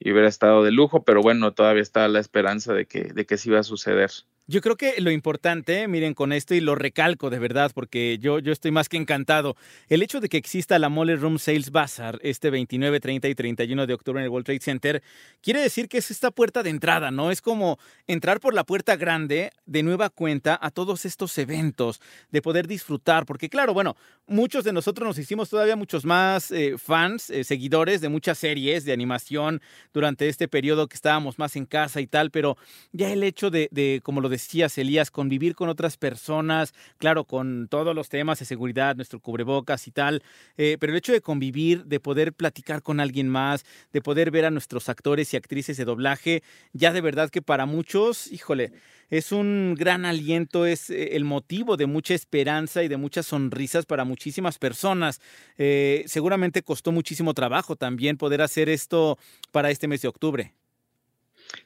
y 0.00 0.10
hubiera 0.12 0.28
estado 0.28 0.64
de 0.64 0.72
lujo, 0.72 1.04
pero 1.04 1.20
bueno, 1.20 1.52
todavía 1.52 1.82
está 1.82 2.08
la 2.08 2.20
esperanza 2.20 2.72
de 2.72 2.86
que, 2.86 3.12
de 3.12 3.26
que 3.26 3.36
sí 3.36 3.50
va 3.50 3.60
a 3.60 3.62
suceder. 3.62 4.10
Yo 4.50 4.60
creo 4.60 4.76
que 4.76 5.00
lo 5.00 5.12
importante, 5.12 5.86
miren, 5.86 6.12
con 6.12 6.32
esto 6.32 6.56
y 6.56 6.60
lo 6.60 6.74
recalco 6.74 7.30
de 7.30 7.38
verdad, 7.38 7.70
porque 7.72 8.18
yo, 8.18 8.40
yo 8.40 8.50
estoy 8.50 8.72
más 8.72 8.88
que 8.88 8.96
encantado. 8.96 9.54
El 9.88 10.02
hecho 10.02 10.18
de 10.18 10.28
que 10.28 10.38
exista 10.38 10.76
la 10.80 10.88
Mole 10.88 11.14
Room 11.14 11.38
Sales 11.38 11.70
Bazaar 11.70 12.18
este 12.20 12.50
29, 12.50 12.98
30 12.98 13.28
y 13.28 13.34
31 13.36 13.86
de 13.86 13.94
octubre 13.94 14.20
en 14.20 14.24
el 14.24 14.28
World 14.28 14.46
Trade 14.46 14.58
Center, 14.58 15.02
quiere 15.40 15.60
decir 15.60 15.88
que 15.88 15.98
es 15.98 16.10
esta 16.10 16.32
puerta 16.32 16.64
de 16.64 16.70
entrada, 16.70 17.12
¿no? 17.12 17.30
Es 17.30 17.40
como 17.40 17.78
entrar 18.08 18.40
por 18.40 18.52
la 18.52 18.64
puerta 18.64 18.96
grande 18.96 19.52
de 19.66 19.84
nueva 19.84 20.10
cuenta 20.10 20.58
a 20.60 20.72
todos 20.72 21.04
estos 21.04 21.38
eventos, 21.38 22.00
de 22.32 22.42
poder 22.42 22.66
disfrutar, 22.66 23.26
porque 23.26 23.48
claro, 23.48 23.72
bueno, 23.72 23.94
muchos 24.26 24.64
de 24.64 24.72
nosotros 24.72 25.06
nos 25.06 25.18
hicimos 25.18 25.48
todavía 25.48 25.76
muchos 25.76 26.04
más 26.04 26.50
eh, 26.50 26.74
fans, 26.76 27.30
eh, 27.30 27.44
seguidores 27.44 28.00
de 28.00 28.08
muchas 28.08 28.38
series 28.38 28.84
de 28.84 28.92
animación 28.92 29.62
durante 29.94 30.26
este 30.26 30.48
periodo 30.48 30.88
que 30.88 30.96
estábamos 30.96 31.38
más 31.38 31.54
en 31.54 31.66
casa 31.66 32.00
y 32.00 32.08
tal, 32.08 32.32
pero 32.32 32.56
ya 32.90 33.12
el 33.12 33.22
hecho 33.22 33.50
de, 33.50 33.68
de 33.70 34.00
como 34.02 34.20
lo 34.20 34.28
decía, 34.28 34.39
decías, 34.42 34.76
Elías, 34.78 35.10
convivir 35.10 35.54
con 35.54 35.68
otras 35.68 35.96
personas, 35.96 36.74
claro, 36.98 37.24
con 37.24 37.68
todos 37.68 37.94
los 37.94 38.08
temas 38.08 38.38
de 38.38 38.44
seguridad, 38.44 38.96
nuestro 38.96 39.20
cubrebocas 39.20 39.86
y 39.86 39.90
tal, 39.90 40.22
eh, 40.56 40.76
pero 40.80 40.92
el 40.92 40.98
hecho 40.98 41.12
de 41.12 41.20
convivir, 41.20 41.84
de 41.84 42.00
poder 42.00 42.32
platicar 42.32 42.82
con 42.82 43.00
alguien 43.00 43.28
más, 43.28 43.64
de 43.92 44.00
poder 44.00 44.30
ver 44.30 44.44
a 44.44 44.50
nuestros 44.50 44.88
actores 44.88 45.32
y 45.32 45.36
actrices 45.36 45.76
de 45.76 45.84
doblaje, 45.84 46.42
ya 46.72 46.92
de 46.92 47.00
verdad 47.00 47.30
que 47.30 47.42
para 47.42 47.66
muchos, 47.66 48.30
híjole, 48.32 48.72
es 49.10 49.32
un 49.32 49.74
gran 49.76 50.04
aliento, 50.04 50.66
es 50.66 50.88
eh, 50.88 51.16
el 51.16 51.24
motivo 51.24 51.76
de 51.76 51.86
mucha 51.86 52.14
esperanza 52.14 52.82
y 52.82 52.88
de 52.88 52.96
muchas 52.96 53.26
sonrisas 53.26 53.84
para 53.84 54.04
muchísimas 54.04 54.58
personas. 54.58 55.20
Eh, 55.58 56.04
seguramente 56.06 56.62
costó 56.62 56.92
muchísimo 56.92 57.34
trabajo 57.34 57.76
también 57.76 58.16
poder 58.16 58.40
hacer 58.40 58.68
esto 58.68 59.18
para 59.50 59.70
este 59.70 59.88
mes 59.88 60.02
de 60.02 60.08
octubre. 60.08 60.54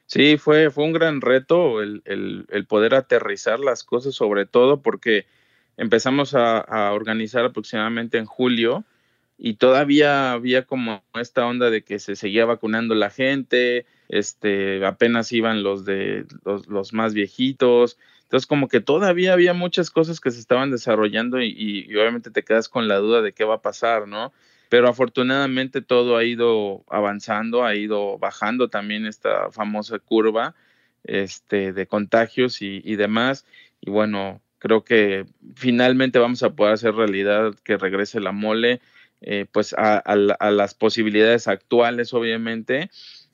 Sí, 0.05 0.37
fue, 0.37 0.69
fue 0.69 0.83
un 0.83 0.93
gran 0.93 1.21
reto 1.21 1.81
el, 1.81 2.01
el, 2.05 2.65
poder 2.67 2.95
aterrizar 2.95 3.59
las 3.59 3.83
cosas, 3.83 4.15
sobre 4.15 4.45
todo 4.45 4.81
porque 4.81 5.25
empezamos 5.77 6.35
a, 6.35 6.59
a, 6.59 6.93
organizar 6.93 7.45
aproximadamente 7.45 8.17
en 8.17 8.25
julio 8.25 8.85
y 9.37 9.55
todavía 9.55 10.31
había 10.31 10.65
como 10.65 11.03
esta 11.15 11.45
onda 11.45 11.69
de 11.69 11.83
que 11.83 11.99
se 11.99 12.15
seguía 12.15 12.45
vacunando 12.45 12.95
la 12.95 13.09
gente, 13.09 13.85
este, 14.07 14.85
apenas 14.85 15.31
iban 15.31 15.63
los 15.63 15.85
de 15.85 16.25
los, 16.45 16.67
los 16.67 16.93
más 16.93 17.13
viejitos, 17.13 17.97
entonces 18.23 18.47
como 18.47 18.67
que 18.67 18.81
todavía 18.81 19.33
había 19.33 19.53
muchas 19.53 19.91
cosas 19.91 20.19
que 20.19 20.31
se 20.31 20.39
estaban 20.39 20.71
desarrollando 20.71 21.41
y, 21.41 21.53
y, 21.57 21.95
obviamente 21.95 22.31
te 22.31 22.43
quedas 22.43 22.69
con 22.69 22.87
la 22.87 22.97
duda 22.97 23.21
de 23.21 23.33
qué 23.33 23.43
va 23.43 23.55
a 23.55 23.61
pasar, 23.61 24.07
¿no? 24.07 24.33
Pero 24.75 24.89
afortunadamente 24.89 25.81
todo 25.81 26.17
ha 26.17 26.25
ido 26.25 26.83
avanzando, 26.89 27.63
ha 27.63 27.75
ido 27.75 28.17
bajando 28.17 28.67
también 28.67 29.05
esta 29.05 29.49
famosa 29.53 29.99
curva 29.99 30.53
este, 31.05 31.71
de 31.71 31.87
contagios 31.87 32.61
y, 32.61 32.81
y 32.83 32.97
demás. 32.97 33.45
Y 33.79 33.89
bueno, 33.89 34.41
creo 34.57 34.83
que 34.83 35.27
finalmente 35.55 36.19
vamos 36.19 36.43
a 36.43 36.57
poder 36.57 36.73
hacer 36.73 36.93
realidad 36.93 37.55
que 37.63 37.77
regrese 37.77 38.19
la 38.19 38.33
mole, 38.33 38.81
eh, 39.21 39.45
pues 39.49 39.71
a, 39.71 39.95
a, 39.95 40.17
a, 40.39 40.51
las 40.51 40.73
posibilidades 40.73 41.47
actuales, 41.47 42.13
obviamente, 42.13 42.89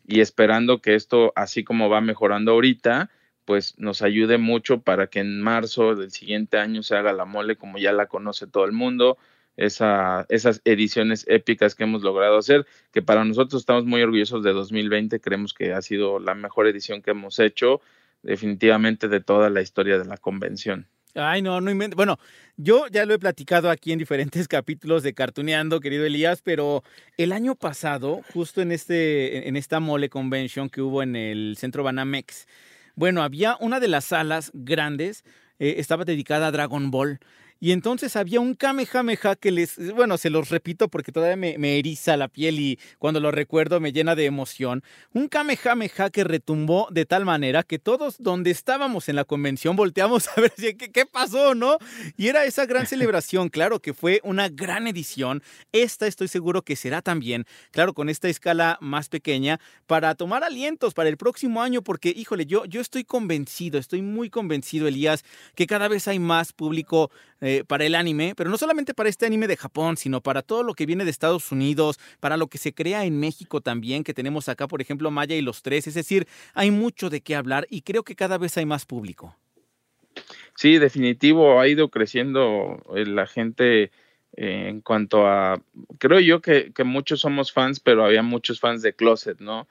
y 0.05 0.19
esperando 0.19 0.79
que 0.79 0.93
esto, 0.93 1.33
así 1.35 1.63
como 1.63 1.89
va 1.89 2.01
mejorando 2.01 2.51
ahorita, 2.51 3.09
pues 3.45 3.79
nos 3.79 4.03
ayude 4.03 4.37
mucho 4.37 4.81
para 4.81 5.07
que 5.07 5.21
en 5.21 5.41
marzo 5.41 5.95
del 5.95 6.11
siguiente 6.11 6.59
año 6.59 6.83
se 6.83 6.95
haga 6.95 7.13
la 7.13 7.25
mole 7.25 7.55
como 7.55 7.79
ya 7.79 7.93
la 7.93 8.05
conoce 8.05 8.45
todo 8.45 8.65
el 8.65 8.73
mundo, 8.73 9.17
esa, 9.57 10.25
esas 10.29 10.61
ediciones 10.65 11.25
épicas 11.27 11.75
que 11.75 11.83
hemos 11.83 12.01
logrado 12.01 12.37
hacer, 12.37 12.65
que 12.91 13.01
para 13.01 13.23
nosotros 13.25 13.61
estamos 13.61 13.85
muy 13.85 14.01
orgullosos 14.01 14.43
de 14.43 14.53
2020, 14.53 15.19
creemos 15.19 15.53
que 15.53 15.73
ha 15.73 15.81
sido 15.81 16.19
la 16.19 16.35
mejor 16.35 16.67
edición 16.67 17.01
que 17.01 17.11
hemos 17.11 17.39
hecho 17.39 17.81
definitivamente 18.23 19.07
de 19.07 19.19
toda 19.19 19.49
la 19.49 19.61
historia 19.61 19.97
de 19.97 20.05
la 20.05 20.17
convención. 20.17 20.87
Ay, 21.15 21.41
no, 21.41 21.59
no 21.59 21.69
invento. 21.69 21.95
Bueno, 21.97 22.19
yo 22.55 22.87
ya 22.87 23.05
lo 23.05 23.13
he 23.13 23.19
platicado 23.19 23.69
aquí 23.69 23.91
en 23.91 23.99
diferentes 23.99 24.47
capítulos 24.47 25.03
de 25.03 25.13
Cartuneando, 25.13 25.79
querido 25.79 26.05
Elías, 26.05 26.41
pero 26.41 26.83
el 27.17 27.31
año 27.31 27.55
pasado, 27.55 28.21
justo 28.33 28.61
en, 28.61 28.71
este, 28.71 29.47
en 29.47 29.57
esta 29.57 29.79
Mole 29.79 30.09
Convention 30.09 30.69
que 30.69 30.81
hubo 30.81 31.03
en 31.03 31.15
el 31.15 31.55
Centro 31.57 31.83
Banamex, 31.83 32.47
bueno, 32.95 33.23
había 33.23 33.57
una 33.59 33.79
de 33.79 33.87
las 33.87 34.05
salas 34.05 34.51
grandes, 34.53 35.23
eh, 35.59 35.75
estaba 35.77 36.05
dedicada 36.05 36.47
a 36.47 36.51
Dragon 36.51 36.91
Ball. 36.91 37.19
Y 37.63 37.73
entonces 37.73 38.15
había 38.15 38.39
un 38.39 38.55
Kamehameha 38.55 39.35
que 39.35 39.51
les, 39.51 39.93
bueno, 39.93 40.17
se 40.17 40.31
los 40.31 40.49
repito 40.49 40.87
porque 40.87 41.11
todavía 41.11 41.35
me, 41.35 41.59
me, 41.59 41.77
eriza 41.77 42.17
la 42.17 42.27
piel 42.27 42.59
y 42.59 42.79
cuando 42.97 43.19
lo 43.19 43.29
recuerdo 43.29 43.79
me 43.79 43.93
llena 43.93 44.15
de 44.15 44.25
emoción. 44.25 44.83
Un 45.13 45.27
Kamehameha 45.27 46.09
que 46.09 46.23
retumbó 46.23 46.87
de 46.89 47.05
tal 47.05 47.23
manera 47.23 47.61
que 47.61 47.77
todos 47.77 48.15
donde 48.17 48.49
estábamos 48.49 49.09
en 49.09 49.15
la 49.15 49.25
convención 49.25 49.75
volteamos 49.75 50.27
a 50.29 50.41
ver 50.41 50.53
qué, 50.57 50.75
qué 50.75 51.05
pasó, 51.05 51.53
¿no? 51.53 51.77
Y 52.17 52.29
era 52.29 52.45
esa 52.45 52.65
gran 52.65 52.87
celebración, 52.87 53.49
claro 53.49 53.79
que 53.79 53.93
fue 53.93 54.21
una 54.23 54.49
gran 54.49 54.87
edición. 54.87 55.43
Esta 55.71 56.07
estoy 56.07 56.29
seguro 56.29 56.63
que 56.63 56.75
será 56.75 57.03
también, 57.03 57.45
claro, 57.69 57.93
con 57.93 58.09
esta 58.09 58.27
escala 58.27 58.79
más 58.81 59.07
pequeña, 59.07 59.59
para 59.85 60.15
tomar 60.15 60.43
alientos 60.43 60.95
para 60.95 61.09
el 61.09 61.17
próximo 61.17 61.61
año, 61.61 61.83
porque, 61.83 62.09
híjole, 62.09 62.47
yo, 62.47 62.65
yo 62.65 62.81
estoy 62.81 63.03
convencido, 63.03 63.77
estoy 63.77 64.01
muy 64.01 64.31
convencido, 64.31 64.87
Elías, 64.87 65.23
que 65.53 65.67
cada 65.67 65.87
vez 65.87 66.07
hay 66.07 66.17
más 66.17 66.53
público 66.53 67.11
eh, 67.43 67.50
para 67.67 67.85
el 67.85 67.95
anime, 67.95 68.33
pero 68.35 68.49
no 68.49 68.57
solamente 68.57 68.93
para 68.93 69.09
este 69.09 69.25
anime 69.25 69.47
de 69.47 69.57
Japón, 69.57 69.97
sino 69.97 70.21
para 70.21 70.41
todo 70.41 70.63
lo 70.63 70.73
que 70.73 70.85
viene 70.85 71.05
de 71.05 71.11
Estados 71.11 71.51
Unidos, 71.51 71.99
para 72.19 72.37
lo 72.37 72.47
que 72.47 72.57
se 72.57 72.73
crea 72.73 73.05
en 73.05 73.19
México 73.19 73.61
también, 73.61 74.03
que 74.03 74.13
tenemos 74.13 74.49
acá, 74.49 74.67
por 74.67 74.81
ejemplo, 74.81 75.11
Maya 75.11 75.35
y 75.35 75.41
los 75.41 75.61
tres. 75.61 75.87
Es 75.87 75.93
decir, 75.93 76.27
hay 76.53 76.71
mucho 76.71 77.09
de 77.09 77.21
qué 77.21 77.35
hablar 77.35 77.67
y 77.69 77.81
creo 77.81 78.03
que 78.03 78.15
cada 78.15 78.37
vez 78.37 78.57
hay 78.57 78.65
más 78.65 78.85
público. 78.85 79.35
Sí, 80.55 80.77
definitivo, 80.77 81.59
ha 81.59 81.67
ido 81.67 81.89
creciendo 81.89 82.83
eh, 82.95 83.05
la 83.05 83.25
gente 83.27 83.91
eh, 84.37 84.67
en 84.69 84.81
cuanto 84.81 85.27
a, 85.27 85.61
creo 85.97 86.19
yo 86.19 86.41
que, 86.41 86.71
muchos 86.83 87.21
somos 87.21 87.51
fans, 87.51 87.79
pero 87.79 88.05
había 88.05 88.23
muchos 88.23 88.59
fans 88.59 88.81
de 88.81 88.93
Closet, 88.93 89.39
¿no? 89.39 89.67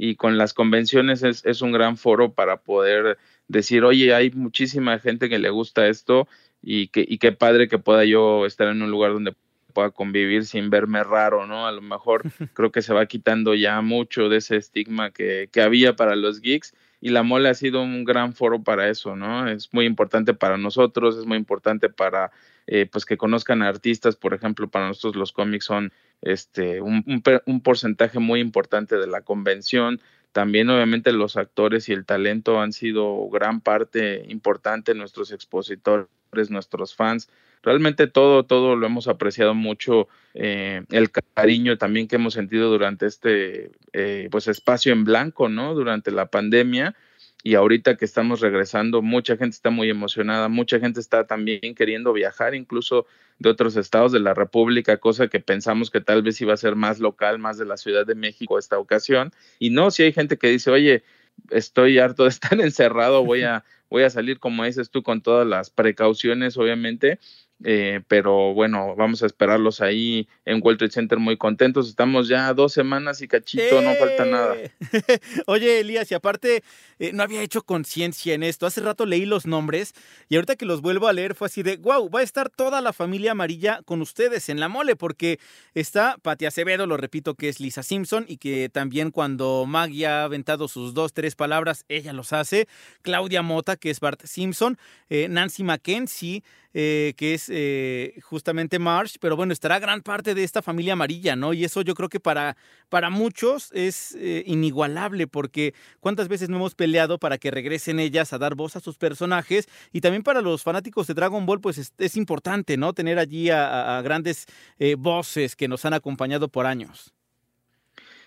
Y 0.00 0.14
con 0.14 0.38
las 0.38 0.54
convenciones 0.54 1.24
es, 1.24 1.44
es 1.44 1.60
un 1.60 1.72
gran 1.72 1.96
foro 1.96 2.32
para 2.32 2.58
poder 2.58 3.18
decir, 3.48 3.82
oye, 3.82 4.14
hay 4.14 4.30
muchísima 4.30 5.00
gente 5.00 5.28
que 5.28 5.40
le 5.40 5.50
gusta 5.50 5.88
esto 5.88 6.28
y, 6.62 6.86
que, 6.86 7.04
y 7.06 7.18
qué 7.18 7.32
padre 7.32 7.66
que 7.66 7.80
pueda 7.80 8.04
yo 8.04 8.46
estar 8.46 8.68
en 8.68 8.80
un 8.80 8.92
lugar 8.92 9.12
donde 9.12 9.34
pueda 9.72 9.90
convivir 9.90 10.46
sin 10.46 10.70
verme 10.70 11.02
raro, 11.02 11.48
¿no? 11.48 11.66
A 11.66 11.72
lo 11.72 11.82
mejor 11.82 12.22
creo 12.54 12.70
que 12.70 12.80
se 12.80 12.94
va 12.94 13.06
quitando 13.06 13.56
ya 13.56 13.80
mucho 13.80 14.28
de 14.28 14.36
ese 14.36 14.54
estigma 14.54 15.10
que, 15.10 15.48
que 15.50 15.62
había 15.62 15.96
para 15.96 16.14
los 16.14 16.40
geeks 16.40 16.74
y 17.00 17.08
la 17.08 17.24
mole 17.24 17.48
ha 17.48 17.54
sido 17.54 17.82
un 17.82 18.04
gran 18.04 18.34
foro 18.34 18.62
para 18.62 18.88
eso, 18.88 19.16
¿no? 19.16 19.48
Es 19.48 19.74
muy 19.74 19.84
importante 19.84 20.32
para 20.32 20.58
nosotros, 20.58 21.16
es 21.16 21.26
muy 21.26 21.38
importante 21.38 21.88
para, 21.88 22.30
eh, 22.70 22.84
pues, 22.84 23.06
que 23.06 23.16
conozcan 23.16 23.62
a 23.62 23.68
artistas, 23.68 24.16
por 24.16 24.34
ejemplo, 24.34 24.68
para 24.68 24.88
nosotros 24.88 25.16
los 25.16 25.32
cómics 25.32 25.64
son 25.64 25.90
este, 26.20 26.82
un, 26.82 27.02
un, 27.46 27.60
porcentaje 27.62 28.18
muy 28.18 28.40
importante 28.40 28.96
de 28.96 29.06
la 29.06 29.22
convención, 29.22 30.02
también 30.32 30.68
obviamente 30.68 31.12
los 31.12 31.38
actores 31.38 31.88
y 31.88 31.94
el 31.94 32.04
talento 32.04 32.60
han 32.60 32.74
sido 32.74 33.26
gran 33.30 33.62
parte 33.62 34.26
importante, 34.28 34.92
nuestros 34.92 35.32
expositores, 35.32 36.08
nuestros 36.50 36.94
fans. 36.94 37.30
Realmente 37.62 38.06
todo, 38.06 38.44
todo 38.44 38.76
lo 38.76 38.86
hemos 38.86 39.08
apreciado 39.08 39.54
mucho, 39.54 40.06
eh, 40.34 40.84
el 40.90 41.10
cariño 41.10 41.78
también 41.78 42.06
que 42.06 42.16
hemos 42.16 42.34
sentido 42.34 42.68
durante 42.68 43.06
este 43.06 43.70
eh, 43.94 44.28
pues 44.30 44.46
espacio 44.46 44.92
en 44.92 45.04
blanco, 45.04 45.48
¿no? 45.48 45.74
Durante 45.74 46.10
la 46.10 46.26
pandemia 46.26 46.94
y 47.42 47.54
ahorita 47.54 47.96
que 47.96 48.04
estamos 48.04 48.40
regresando, 48.40 49.00
mucha 49.00 49.36
gente 49.36 49.54
está 49.54 49.70
muy 49.70 49.88
emocionada, 49.88 50.48
mucha 50.48 50.80
gente 50.80 50.98
está 51.00 51.26
también 51.26 51.74
queriendo 51.74 52.12
viajar, 52.12 52.54
incluso 52.54 53.06
de 53.38 53.48
otros 53.48 53.76
estados 53.76 54.10
de 54.10 54.20
la 54.20 54.34
República, 54.34 54.96
cosa 54.96 55.28
que 55.28 55.38
pensamos 55.38 55.90
que 55.90 56.00
tal 56.00 56.22
vez 56.22 56.40
iba 56.40 56.52
a 56.52 56.56
ser 56.56 56.74
más 56.74 56.98
local, 56.98 57.38
más 57.38 57.56
de 57.56 57.64
la 57.64 57.76
Ciudad 57.76 58.04
de 58.04 58.16
México 58.16 58.58
esta 58.58 58.78
ocasión. 58.78 59.32
Y 59.60 59.70
no, 59.70 59.90
si 59.92 60.02
hay 60.02 60.12
gente 60.12 60.36
que 60.36 60.48
dice, 60.48 60.70
oye, 60.72 61.04
estoy 61.50 61.98
harto 61.98 62.24
de 62.24 62.30
estar 62.30 62.60
encerrado, 62.60 63.24
voy 63.24 63.42
a, 63.42 63.64
voy 63.88 64.02
a 64.02 64.10
salir, 64.10 64.40
como 64.40 64.64
dices 64.64 64.90
tú, 64.90 65.02
con 65.02 65.20
todas 65.20 65.46
las 65.46 65.70
precauciones, 65.70 66.56
obviamente, 66.56 67.20
eh, 67.64 68.02
pero 68.06 68.54
bueno, 68.54 68.94
vamos 68.94 69.24
a 69.24 69.26
esperarlos 69.26 69.80
ahí 69.80 70.28
en 70.44 70.60
World 70.62 70.78
Trade 70.78 70.92
Center 70.92 71.18
muy 71.18 71.36
contentos. 71.36 71.88
Estamos 71.88 72.28
ya 72.28 72.54
dos 72.54 72.72
semanas 72.72 73.20
y 73.20 73.26
cachito, 73.26 73.80
¡Eh! 73.80 73.82
no 73.82 73.94
falta 73.94 74.24
nada. 74.24 74.54
Oye, 75.46 75.80
Elías, 75.80 76.10
y 76.12 76.14
aparte, 76.14 76.62
eh, 77.00 77.12
no 77.12 77.24
había 77.24 77.42
hecho 77.42 77.62
conciencia 77.62 78.34
en 78.34 78.44
esto. 78.44 78.66
Hace 78.66 78.80
rato 78.80 79.06
leí 79.06 79.26
los 79.26 79.44
nombres 79.46 79.94
y 80.28 80.36
ahorita 80.36 80.54
que 80.54 80.66
los 80.66 80.82
vuelvo 80.82 81.08
a 81.08 81.12
leer 81.12 81.34
fue 81.34 81.46
así 81.46 81.64
de, 81.64 81.78
wow, 81.78 82.08
va 82.08 82.20
a 82.20 82.22
estar 82.22 82.48
toda 82.48 82.80
la 82.80 82.92
familia 82.92 83.32
amarilla 83.32 83.80
con 83.84 84.02
ustedes 84.02 84.48
en 84.48 84.60
la 84.60 84.68
mole, 84.68 84.94
porque 84.94 85.40
está 85.74 86.16
Pati 86.22 86.46
Acevedo, 86.46 86.86
lo 86.86 86.96
repito, 86.96 87.34
que 87.34 87.48
es 87.48 87.58
Lisa 87.58 87.82
Simpson 87.82 88.24
y 88.28 88.36
que 88.36 88.68
también 88.68 89.10
cuando 89.10 89.64
Maggie 89.66 90.06
ha 90.06 90.22
aventado 90.24 90.68
sus 90.68 90.94
dos, 90.94 91.12
tres 91.12 91.34
palabras, 91.34 91.84
ella 91.88 92.12
los 92.12 92.32
hace. 92.32 92.68
Claudia 93.02 93.42
Mota, 93.42 93.76
que 93.76 93.90
es 93.90 93.98
Bart 93.98 94.20
Simpson. 94.24 94.78
Nancy 95.10 95.64
Mackenzie 95.64 96.42
eh, 96.80 97.14
que 97.16 97.34
es 97.34 97.50
eh, 97.52 98.14
justamente 98.22 98.78
Marsh, 98.78 99.16
pero 99.20 99.34
bueno, 99.34 99.52
estará 99.52 99.80
gran 99.80 100.00
parte 100.00 100.36
de 100.36 100.44
esta 100.44 100.62
familia 100.62 100.92
amarilla, 100.92 101.34
¿no? 101.34 101.52
Y 101.52 101.64
eso 101.64 101.82
yo 101.82 101.96
creo 101.96 102.08
que 102.08 102.20
para, 102.20 102.56
para 102.88 103.10
muchos 103.10 103.72
es 103.72 104.14
eh, 104.14 104.44
inigualable, 104.46 105.26
porque 105.26 105.74
cuántas 105.98 106.28
veces 106.28 106.48
no 106.48 106.58
hemos 106.58 106.76
peleado 106.76 107.18
para 107.18 107.36
que 107.36 107.50
regresen 107.50 107.98
ellas 107.98 108.32
a 108.32 108.38
dar 108.38 108.54
voz 108.54 108.76
a 108.76 108.80
sus 108.80 108.96
personajes, 108.96 109.68
y 109.92 110.02
también 110.02 110.22
para 110.22 110.40
los 110.40 110.62
fanáticos 110.62 111.08
de 111.08 111.14
Dragon 111.14 111.44
Ball, 111.46 111.60
pues 111.60 111.92
es, 111.98 112.16
importante, 112.16 112.76
¿no? 112.76 112.92
Tener 112.92 113.18
allí 113.18 113.50
a, 113.50 114.00
grandes 114.04 114.46
eh, 114.78 114.94
voces 114.96 115.56
que 115.56 115.66
nos 115.66 115.84
han 115.84 115.94
acompañado 115.94 116.46
por 116.46 116.64
años. 116.64 117.12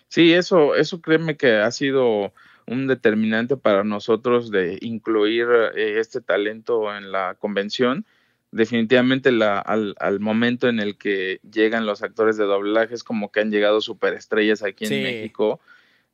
Sí, 0.10 0.34
eso, 0.34 0.76
eso 0.76 1.00
créeme 1.00 1.38
que 1.38 1.56
ha 1.56 1.72
sido 1.72 2.34
un 2.68 2.88
determinante 2.88 3.56
para 3.56 3.86
nosotros 3.86 4.52
de 4.52 4.78
incluir 4.82 5.48
este 5.74 6.20
talento 6.20 6.94
en 6.94 7.14
la 7.14 7.36
convención 7.36 8.06
definitivamente 8.52 9.32
la, 9.32 9.60
al, 9.60 9.96
al, 10.00 10.20
momento 10.20 10.68
en 10.68 10.80
el 10.80 10.98
que 10.98 11.40
llegan 11.50 11.86
los 11.86 12.04
actores 12.04 12.38
de 12.38 12.44
doblaje 12.46 12.94
es 12.94 13.04
como 13.04 13.32
que 13.32 13.40
han 13.40 13.52
llegado 13.52 13.82
superestrellas 13.82 14.64
aquí 14.64 14.86
en. 14.86 15.04
México. 15.04 15.60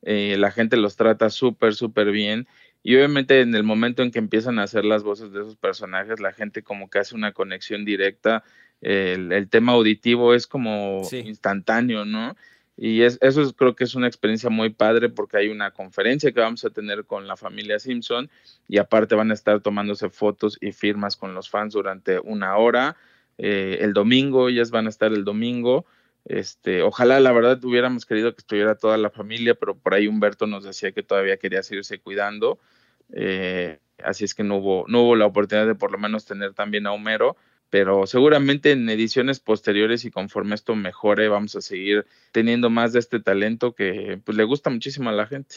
Eh, 0.02 0.36
la 0.38 0.52
gente 0.52 0.76
los 0.76 0.96
trata 0.96 1.28
súper, 1.28 1.74
súper 1.74 2.12
bien 2.12 2.46
y 2.82 2.94
obviamente 2.96 3.40
en 3.40 3.54
el 3.54 3.64
momento 3.64 4.02
en 4.02 4.10
que 4.10 4.18
empiezan 4.18 4.58
a 4.58 4.62
hacer 4.62 4.84
las 4.84 5.02
voces 5.02 5.32
de 5.32 5.40
esos 5.40 5.56
personajes, 5.56 6.20
la 6.20 6.32
gente 6.32 6.62
como 6.62 6.88
que 6.88 7.00
hace 7.00 7.14
una 7.14 7.32
conexión 7.32 7.84
directa, 7.84 8.44
el, 8.80 9.48
tema 9.50 9.72
auditivo 9.72 10.34
es 10.34 10.46
como 10.46 11.02
instantáneo, 11.10 12.04
¿no? 12.04 12.36
Y 12.80 13.02
es, 13.02 13.18
eso 13.20 13.52
creo 13.54 13.74
que 13.74 13.82
es 13.82 13.96
una 13.96 14.06
experiencia 14.06 14.50
muy 14.50 14.70
padre 14.70 15.08
porque 15.08 15.36
hay 15.36 15.48
una 15.48 15.72
conferencia 15.72 16.30
que 16.30 16.38
vamos 16.38 16.64
a 16.64 16.70
tener 16.70 17.06
con 17.06 17.26
la 17.26 17.36
familia 17.36 17.80
Simpson 17.80 18.30
y 18.68 18.78
aparte 18.78 19.16
van 19.16 19.32
a 19.32 19.34
estar 19.34 19.60
tomándose 19.60 20.10
fotos 20.10 20.56
y 20.60 20.70
firmas 20.70 21.16
con 21.16 21.34
los 21.34 21.50
fans 21.50 21.74
durante 21.74 22.20
una 22.20 22.56
hora. 22.56 22.96
Eh, 23.36 23.78
el 23.80 23.94
domingo, 23.94 24.48
ellas 24.48 24.70
van 24.70 24.86
a 24.86 24.90
estar 24.90 25.12
el 25.12 25.24
domingo. 25.24 25.86
Este, 26.24 26.82
ojalá 26.82 27.18
la 27.18 27.32
verdad 27.32 27.62
hubiéramos 27.64 28.06
querido 28.06 28.32
que 28.32 28.42
estuviera 28.42 28.76
toda 28.76 28.96
la 28.96 29.10
familia, 29.10 29.56
pero 29.56 29.76
por 29.76 29.94
ahí 29.94 30.06
Humberto 30.06 30.46
nos 30.46 30.62
decía 30.62 30.92
que 30.92 31.02
todavía 31.02 31.36
quería 31.36 31.64
seguirse 31.64 31.98
cuidando. 31.98 32.60
Eh, 33.12 33.80
así 34.04 34.24
es 34.24 34.36
que 34.36 34.44
no 34.44 34.58
hubo, 34.58 34.84
no 34.86 35.02
hubo 35.02 35.16
la 35.16 35.26
oportunidad 35.26 35.66
de 35.66 35.74
por 35.74 35.90
lo 35.90 35.98
menos 35.98 36.26
tener 36.26 36.54
también 36.54 36.86
a 36.86 36.92
Homero, 36.92 37.36
pero 37.70 38.06
seguramente 38.06 38.72
en 38.72 38.88
ediciones 38.88 39.40
posteriores 39.40 40.04
y 40.04 40.10
conforme 40.10 40.54
esto 40.54 40.74
mejore 40.74 41.28
vamos 41.28 41.54
a 41.56 41.60
seguir 41.60 42.06
teniendo 42.32 42.70
más 42.70 42.92
de 42.92 43.00
este 43.00 43.20
talento 43.20 43.74
que 43.74 44.20
pues 44.24 44.36
le 44.36 44.44
gusta 44.44 44.70
muchísimo 44.70 45.10
a 45.10 45.12
la 45.12 45.26
gente. 45.26 45.56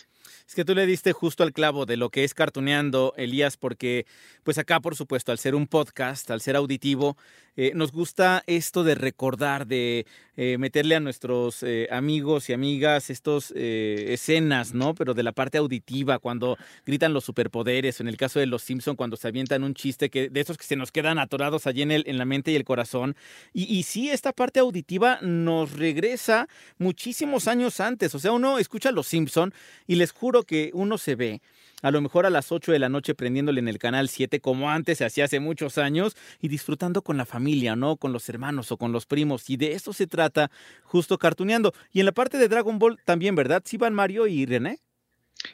Es 0.52 0.56
que 0.56 0.66
tú 0.66 0.76
le 0.76 0.86
diste 0.86 1.14
justo 1.14 1.44
al 1.44 1.54
clavo 1.54 1.86
de 1.86 1.96
lo 1.96 2.10
que 2.10 2.26
es 2.26 2.34
cartuneando, 2.34 3.14
Elías, 3.16 3.56
porque 3.56 4.06
pues 4.44 4.58
acá, 4.58 4.82
por 4.82 4.98
supuesto, 4.98 5.32
al 5.32 5.38
ser 5.38 5.56
un 5.56 5.66
podcast, 5.66 6.30
al 6.30 6.42
ser 6.42 6.58
auditivo, 6.58 7.16
eh, 7.58 7.72
nos 7.76 7.92
gusta 7.92 8.44
esto 8.48 8.84
de 8.84 8.96
recordar, 8.96 9.68
de 9.68 10.06
eh, 10.38 10.58
meterle 10.58 10.96
a 10.96 11.00
nuestros 11.02 11.64
eh, 11.64 11.88
amigos 11.92 12.50
y 12.50 12.54
amigas 12.54 13.10
estos 13.10 13.52
escenas, 13.52 14.74
¿no? 14.74 14.96
Pero 14.96 15.14
de 15.14 15.24
la 15.24 15.34
parte 15.34 15.58
auditiva, 15.58 16.20
cuando 16.20 16.58
gritan 16.86 17.14
los 17.14 17.26
superpoderes, 17.26 18.00
en 18.00 18.08
el 18.08 18.18
caso 18.18 18.40
de 18.40 18.46
los 18.46 18.62
Simpson, 18.62 18.96
cuando 18.96 19.18
se 19.18 19.28
avientan 19.28 19.64
un 19.64 19.74
chiste 19.74 20.10
que, 20.10 20.30
de 20.30 20.40
esos 20.40 20.58
que 20.58 20.64
se 20.64 20.76
nos 20.76 20.92
quedan 20.92 21.20
atorados 21.20 21.68
allí 21.68 21.82
en, 21.82 21.92
el, 21.92 22.04
en 22.08 22.18
la 22.18 22.26
mente 22.26 22.52
y 22.52 22.56
el 22.56 22.64
corazón. 22.64 23.16
Y, 23.54 23.64
y 23.74 23.84
sí, 23.84 24.10
esta 24.10 24.32
parte 24.32 24.60
auditiva 24.60 25.20
nos 25.22 25.74
regresa 25.74 26.48
muchísimos 26.78 27.48
años 27.48 27.80
antes. 27.80 28.16
O 28.16 28.20
sea, 28.20 28.32
uno 28.32 28.60
escucha 28.60 28.90
a 28.90 28.94
los 28.94 29.08
Simpson 29.08 29.54
y 29.88 29.96
les 29.96 30.12
juro 30.12 30.41
que 30.44 30.72
uno 30.74 30.98
se 30.98 31.16
ve 31.16 31.42
a 31.82 31.92
lo 31.92 32.02
mejor 32.02 32.26
a 32.26 32.30
las 32.30 32.52
8 32.52 32.72
de 32.72 32.80
la 32.80 32.90
noche 32.90 33.16
prendiéndole 33.16 33.60
en 33.60 33.68
el 33.68 33.80
canal 33.80 34.08
7 34.08 34.40
como 34.40 34.70
antes 34.70 35.00
se 35.00 35.06
hacía 35.06 35.26
hace 35.26 35.40
muchos 35.40 35.78
años 35.78 36.16
y 36.40 36.48
disfrutando 36.48 37.02
con 37.02 37.18
la 37.18 37.26
familia, 37.26 37.76
¿no? 37.76 37.98
Con 37.98 38.14
los 38.14 38.30
hermanos 38.30 38.72
o 38.72 38.78
con 38.78 38.92
los 38.92 39.06
primos. 39.06 39.50
Y 39.50 39.58
de 39.58 39.74
eso 39.74 39.94
se 39.94 40.08
trata 40.08 40.52
justo 40.84 41.18
cartuneando. 41.18 41.74
Y 41.92 42.00
en 42.00 42.06
la 42.06 42.12
parte 42.12 42.38
de 42.38 42.48
Dragon 42.48 42.78
Ball 42.78 43.00
también, 43.04 43.36
¿verdad? 43.36 43.64
¿Sí 43.66 43.78
van 43.78 43.94
Mario 43.94 44.28
y 44.28 44.46
René? 44.46 44.80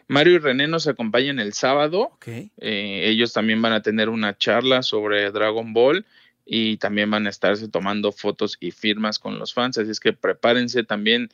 Mario 0.07 0.33
y 0.33 0.39
René 0.39 0.67
nos 0.67 0.87
acompañan 0.87 1.39
el 1.39 1.53
sábado. 1.53 2.11
Eh, 2.25 3.03
ellos 3.05 3.31
también 3.31 3.61
van 3.61 3.71
a 3.71 3.81
tener 3.81 4.09
una 4.09 4.37
charla 4.37 4.83
sobre 4.83 5.31
Dragon 5.31 5.71
Ball 5.71 6.05
y 6.45 6.77
también 6.77 7.09
van 7.09 7.25
a 7.27 7.29
estarse 7.29 7.69
tomando 7.69 8.11
fotos 8.11 8.57
y 8.59 8.71
firmas 8.71 9.17
con 9.17 9.39
los 9.39 9.53
fans. 9.53 9.77
Así 9.77 9.91
es 9.91 10.01
que 10.01 10.11
prepárense 10.11 10.83
también 10.83 11.29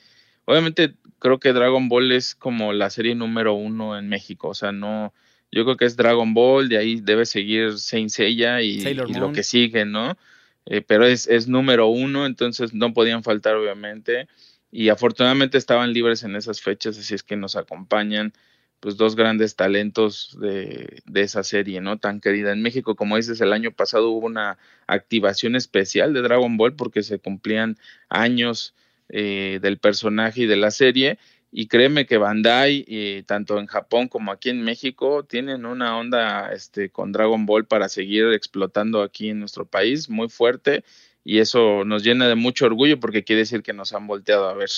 obviamente 0.46 0.96
creo 1.20 1.40
que 1.40 1.54
Dragon 1.54 1.88
Ball 1.90 2.12
es 2.12 2.36
como 2.36 2.74
la 2.74 2.90
serie 2.90 3.16
número 3.16 3.54
uno 3.54 3.98
en 3.98 4.10
México, 4.10 4.50
o 4.50 4.54
sea, 4.54 4.72
no, 4.72 5.14
yo 5.52 5.64
creo 5.64 5.78
que 5.78 5.86
es 5.86 5.96
Dragon 5.96 6.34
Ball, 6.34 6.68
de 6.68 6.78
ahí 6.78 7.00
debe 7.00 7.26
seguir 7.26 7.78
Saint 7.78 8.10
Seiya 8.10 8.62
y, 8.62 8.94
lo 8.94 9.32
que 9.32 9.44
sigue, 9.44 9.86
¿no? 9.86 10.18
Eh, 10.66 10.82
pero 10.82 11.06
es, 11.06 11.28
es 11.28 11.48
número 11.48 11.88
uno, 11.88 12.26
entonces 12.26 12.74
no 12.74 12.94
podían 12.94 13.24
faltar, 13.24 13.56
obviamente, 13.56 14.28
y 14.72 14.90
afortunadamente 14.90 15.58
estaban 15.58 15.94
libres 15.94 16.24
en 16.24 16.36
esas 16.36 16.62
fechas, 16.62 16.98
así 16.98 17.14
es 17.14 17.24
que 17.24 17.36
nos 17.36 17.56
acompañan 17.56 18.34
pues 18.80 18.98
dos 18.98 19.16
grandes 19.16 19.56
talentos 19.56 20.38
de, 20.42 21.02
de, 21.06 21.22
esa 21.22 21.44
serie, 21.46 21.80
¿no? 21.80 22.00
Tan 22.00 22.20
querida 22.20 22.52
en 22.52 22.62
México. 22.62 22.96
Como 22.96 23.16
dices, 23.16 23.40
el 23.40 23.54
año 23.54 23.72
pasado 23.72 24.10
hubo 24.10 24.26
una 24.26 24.58
activación 24.88 25.56
especial 25.56 26.12
de 26.14 26.22
Dragon 26.22 26.58
Ball 26.58 26.76
porque 26.76 27.02
se 27.02 27.18
cumplían 27.18 27.78
años 28.10 28.76
eh, 29.10 29.60
del 29.62 29.78
personaje 29.78 30.44
y 30.44 30.46
de 30.46 30.56
la 30.56 30.72
serie. 30.72 31.20
Y 31.52 31.68
créeme 31.68 32.08
que 32.08 32.18
Bandai, 32.18 32.84
eh, 32.88 33.24
tanto 33.28 33.60
en 33.60 33.68
Japón 33.68 34.08
como 34.08 34.32
aquí 34.32 34.50
en 34.50 34.64
México, 34.64 35.24
tienen 35.24 35.66
una 35.66 35.98
onda 35.98 36.52
este, 36.52 36.90
con 36.90 37.12
Dragon 37.12 37.46
Ball 37.46 37.66
para 37.66 37.90
seguir 37.90 38.34
explotando 38.34 39.04
aquí 39.04 39.30
en 39.30 39.40
nuestro 39.40 39.66
país 39.66 40.10
muy 40.10 40.30
fuerte. 40.30 40.84
Y 41.24 41.40
eso 41.40 41.86
nos 41.86 42.04
llena 42.04 42.28
de 42.28 42.36
mucho 42.36 42.66
orgullo 42.66 43.00
porque 43.00 43.24
quiere 43.24 43.42
decir 43.42 43.62
que 43.64 43.74
nos 43.74 43.94
han 43.94 44.08
volteado 44.08 44.50
a 44.50 44.54
ver. 44.54 44.70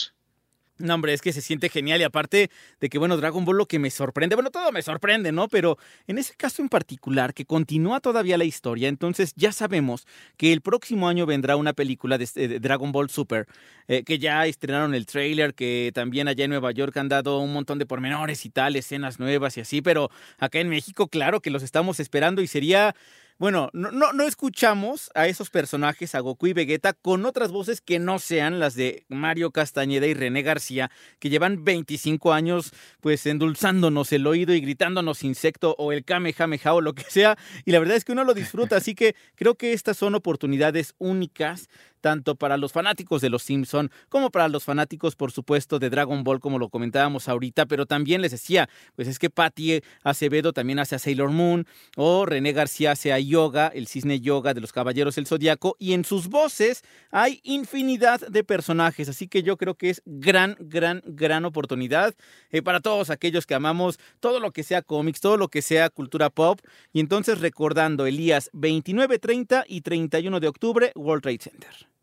No, 0.77 0.93
hombre, 0.93 1.13
es 1.13 1.21
que 1.21 1.31
se 1.31 1.41
siente 1.41 1.69
genial 1.69 2.01
y 2.01 2.03
aparte 2.03 2.49
de 2.81 2.89
que, 2.89 2.97
bueno, 2.97 3.15
Dragon 3.15 3.45
Ball 3.45 3.57
lo 3.57 3.65
que 3.65 3.79
me 3.79 3.89
sorprende, 3.89 4.35
bueno, 4.35 4.51
todo 4.51 4.73
me 4.73 4.81
sorprende, 4.81 5.31
¿no? 5.31 5.47
Pero 5.47 5.77
en 6.05 6.17
ese 6.17 6.35
caso 6.35 6.61
en 6.61 6.67
particular, 6.67 7.33
que 7.33 7.45
continúa 7.45 8.01
todavía 8.01 8.37
la 8.37 8.43
historia, 8.43 8.89
entonces 8.89 9.33
ya 9.37 9.53
sabemos 9.53 10.05
que 10.35 10.51
el 10.51 10.59
próximo 10.59 11.07
año 11.07 11.25
vendrá 11.25 11.55
una 11.55 11.71
película 11.71 12.17
de, 12.17 12.27
eh, 12.35 12.59
Dragon 12.59 12.91
Ball 12.91 13.09
Super, 13.09 13.47
eh, 13.87 14.03
que 14.03 14.19
ya 14.19 14.45
estrenaron 14.47 14.93
el 14.93 15.05
trailer, 15.05 15.53
que 15.53 15.91
también 15.93 16.27
allá 16.27 16.43
en 16.43 16.51
Nueva 16.51 16.71
York 16.73 16.97
han 16.97 17.07
dado 17.07 17.39
un 17.39 17.53
montón 17.53 17.79
de 17.79 17.85
pormenores 17.85 18.45
y 18.45 18.49
tal, 18.49 18.75
escenas 18.75 19.17
nuevas 19.17 19.55
y 19.55 19.61
así, 19.61 19.81
pero 19.81 20.11
acá 20.39 20.59
en 20.59 20.67
México, 20.67 21.07
claro 21.07 21.39
que 21.39 21.51
los 21.51 21.63
estamos 21.63 22.01
esperando 22.01 22.41
y 22.41 22.47
sería 22.47 22.95
bueno, 23.37 23.69
no, 23.73 23.91
no, 23.91 24.23
escuchamos 24.23 25.11
a 25.13 25.27
esos 25.27 25.49
personajes, 25.49 26.15
a 26.15 26.21
Goku 26.21 26.47
y 26.47 26.53
Vegeta, 26.53 26.93
con 26.93 27.25
otras 27.25 27.51
voces 27.51 27.81
que 27.81 27.99
no 27.99 28.17
sean 28.17 28.59
las 28.59 28.75
de 28.75 29.05
Mario 29.09 29.51
Castañeda 29.51 30.07
y 30.07 30.13
René 30.13 30.41
García, 30.41 30.89
que 31.19 31.29
llevan 31.29 31.65
25 31.65 32.31
años 32.31 32.71
pues 33.01 33.25
endulzándonos 33.25 34.13
el 34.13 34.25
oído 34.25 34.53
y 34.53 34.61
gritándonos 34.61 35.23
insecto 35.23 35.75
o 35.77 35.91
el 35.91 36.05
Kamehameha 36.05 36.73
o 36.73 36.79
lo 36.79 36.93
que 36.93 37.03
sea. 37.03 37.37
Y 37.65 37.71
la 37.71 37.79
verdad 37.79 37.97
es 37.97 38.05
que 38.05 38.13
uno 38.13 38.23
lo 38.23 38.33
disfruta, 38.33 38.77
así 38.77 38.95
que 38.95 39.15
creo 39.35 39.55
que 39.55 39.73
estas 39.73 39.97
son 39.97 40.15
oportunidades 40.15 40.95
únicas 40.97 41.67
tanto 42.05 42.35
para 42.35 42.57
los 42.57 42.71
fanáticos 42.71 43.19
de 43.19 43.31
los 43.31 43.41
Simpson 43.41 43.89
como 44.09 44.29
para 44.29 44.47
los 44.47 44.63
fanáticos, 44.63 45.15
por 45.15 45.31
supuesto, 45.31 45.79
de 45.79 45.89
Dragon 45.89 46.23
Ball, 46.23 46.39
como 46.39 46.59
lo 46.59 46.69
comentábamos 46.69 47.27
ahorita, 47.27 47.65
pero 47.65 47.87
también 47.87 48.21
les 48.21 48.29
decía, 48.29 48.69
pues 48.95 49.07
es 49.07 49.17
que 49.17 49.31
Patty 49.31 49.81
Acevedo 50.03 50.53
también 50.53 50.77
hace 50.77 50.93
a 50.93 50.99
Sailor 50.99 51.31
Moon, 51.31 51.65
o 51.95 52.27
René 52.27 52.51
García 52.51 52.91
hace 52.91 53.11
a 53.11 53.17
Yoga, 53.17 53.71
el 53.73 53.87
cisne 53.87 54.19
Yoga 54.19 54.53
de 54.53 54.61
los 54.61 54.71
Caballeros 54.71 55.15
del 55.15 55.25
Zodiaco, 55.25 55.77
y 55.79 55.93
en 55.93 56.05
sus 56.05 56.27
voces 56.27 56.83
hay 57.09 57.39
infinidad 57.41 58.19
de 58.19 58.43
personajes, 58.43 59.09
así 59.09 59.27
que 59.27 59.41
yo 59.41 59.57
creo 59.57 59.73
que 59.73 59.89
es 59.89 60.03
gran, 60.05 60.57
gran, 60.59 61.01
gran 61.07 61.43
oportunidad 61.43 62.13
eh, 62.51 62.61
para 62.61 62.81
todos 62.81 63.09
aquellos 63.09 63.47
que 63.47 63.55
amamos 63.55 63.97
todo 64.19 64.39
lo 64.39 64.51
que 64.51 64.61
sea 64.61 64.83
cómics, 64.83 65.21
todo 65.21 65.37
lo 65.37 65.47
que 65.47 65.63
sea 65.63 65.89
cultura 65.89 66.29
pop, 66.29 66.59
y 66.93 66.99
entonces 66.99 67.39
recordando 67.39 68.05
Elías 68.05 68.51
29, 68.53 69.17
30 69.17 69.65
y 69.67 69.81
31 69.81 70.39
de 70.39 70.47
octubre, 70.47 70.91
World 70.93 71.23
Trade 71.23 71.39
Center. 71.39 71.94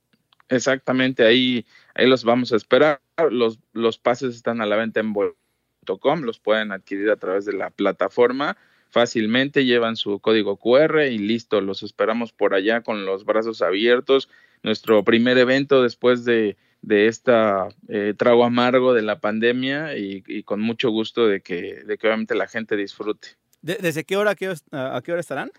Exactamente, 0.53 1.25
ahí, 1.25 1.65
ahí 1.95 2.07
los 2.07 2.25
vamos 2.25 2.53
a 2.53 2.57
esperar. 2.57 3.01
Los, 3.31 3.59
los 3.73 3.99
pases 3.99 4.35
están 4.35 4.61
a 4.61 4.67
la 4.67 4.77
venta 4.77 5.01
en 5.01 5.13
Bolt.com, 5.13 6.23
los 6.23 6.39
pueden 6.39 6.73
adquirir 6.73 7.11
a 7.11 7.17
través 7.17 7.45
de 7.45 7.55
la 7.55 7.71
plataforma 7.71 8.57
fácilmente, 8.93 9.65
llevan 9.65 9.97
su 9.97 10.21
código 10.21 10.59
QR 10.59 11.07
y 11.11 11.17
listo, 11.17 11.63
los 11.63 11.83
esperamos 11.83 12.33
por 12.33 12.55
allá 12.55 12.83
con 12.83 13.07
los 13.07 13.25
brazos 13.25 13.63
abiertos. 13.63 14.29
Nuestro 14.63 15.03
primer 15.03 15.39
evento 15.39 15.83
después 15.83 16.27
de, 16.27 16.59
de 16.83 17.07
esta 17.07 17.69
eh, 17.89 18.13
trago 18.17 18.45
amargo 18.45 18.93
de 18.93 19.01
la 19.01 19.19
pandemia 19.19 19.97
y, 19.97 20.43
con 20.43 20.61
mucho 20.61 20.91
gusto 20.91 21.27
de 21.27 21.41
que, 21.41 21.83
de 21.87 21.97
que 21.97 22.07
obviamente 22.07 22.35
la 22.35 22.47
gente 22.47 22.77
disfrute. 22.77 23.29
¿Desde 23.63 24.05
qué 24.05 24.17
hora 24.17 24.33
a 24.33 24.35
qué 25.03 25.13
hora 25.13 25.21
estarán? 25.21 25.53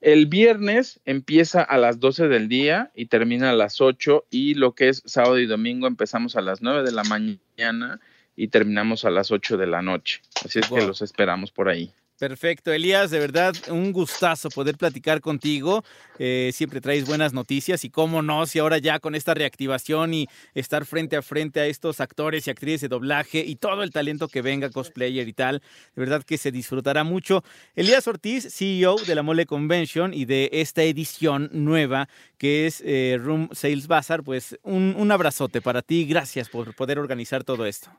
El 0.00 0.26
viernes 0.26 1.00
empieza 1.04 1.62
a 1.62 1.76
las 1.76 2.00
12 2.00 2.28
del 2.28 2.48
día 2.48 2.90
y 2.94 3.06
termina 3.06 3.50
a 3.50 3.54
las 3.54 3.82
8 3.82 4.24
y 4.30 4.54
lo 4.54 4.74
que 4.74 4.88
es 4.88 5.02
sábado 5.04 5.38
y 5.38 5.46
domingo 5.46 5.86
empezamos 5.86 6.36
a 6.36 6.40
las 6.40 6.62
9 6.62 6.82
de 6.84 6.92
la 6.92 7.04
mañana 7.04 8.00
y 8.34 8.48
terminamos 8.48 9.04
a 9.04 9.10
las 9.10 9.30
8 9.30 9.58
de 9.58 9.66
la 9.66 9.82
noche. 9.82 10.22
Así 10.42 10.58
es 10.58 10.68
que 10.68 10.86
los 10.86 11.02
esperamos 11.02 11.50
por 11.50 11.68
ahí. 11.68 11.92
Perfecto, 12.20 12.70
Elías, 12.70 13.10
de 13.10 13.18
verdad 13.18 13.54
un 13.70 13.92
gustazo 13.92 14.50
poder 14.50 14.76
platicar 14.76 15.22
contigo. 15.22 15.82
Eh, 16.18 16.50
siempre 16.52 16.82
traes 16.82 17.06
buenas 17.06 17.32
noticias 17.32 17.82
y 17.86 17.88
cómo 17.88 18.20
no, 18.20 18.44
si 18.44 18.58
ahora 18.58 18.76
ya 18.76 18.98
con 18.98 19.14
esta 19.14 19.32
reactivación 19.32 20.12
y 20.12 20.28
estar 20.52 20.84
frente 20.84 21.16
a 21.16 21.22
frente 21.22 21.60
a 21.60 21.66
estos 21.66 21.98
actores 21.98 22.46
y 22.46 22.50
actrices 22.50 22.82
de 22.82 22.88
doblaje 22.88 23.38
y 23.38 23.56
todo 23.56 23.82
el 23.82 23.90
talento 23.90 24.28
que 24.28 24.42
venga, 24.42 24.68
cosplayer 24.68 25.26
y 25.28 25.32
tal, 25.32 25.60
de 25.60 26.00
verdad 26.00 26.22
que 26.22 26.36
se 26.36 26.52
disfrutará 26.52 27.04
mucho. 27.04 27.42
Elías 27.74 28.06
Ortiz, 28.06 28.46
CEO 28.54 28.96
de 28.96 29.14
la 29.14 29.22
Mole 29.22 29.46
Convention 29.46 30.12
y 30.12 30.26
de 30.26 30.50
esta 30.52 30.82
edición 30.82 31.48
nueva 31.54 32.06
que 32.36 32.66
es 32.66 32.82
eh, 32.84 33.16
Room 33.18 33.48
Sales 33.52 33.86
Bazaar, 33.86 34.22
pues 34.24 34.58
un, 34.62 34.94
un 34.98 35.10
abrazote 35.10 35.62
para 35.62 35.80
ti, 35.80 36.04
gracias 36.04 36.50
por 36.50 36.74
poder 36.74 36.98
organizar 36.98 37.44
todo 37.44 37.64
esto. 37.64 37.90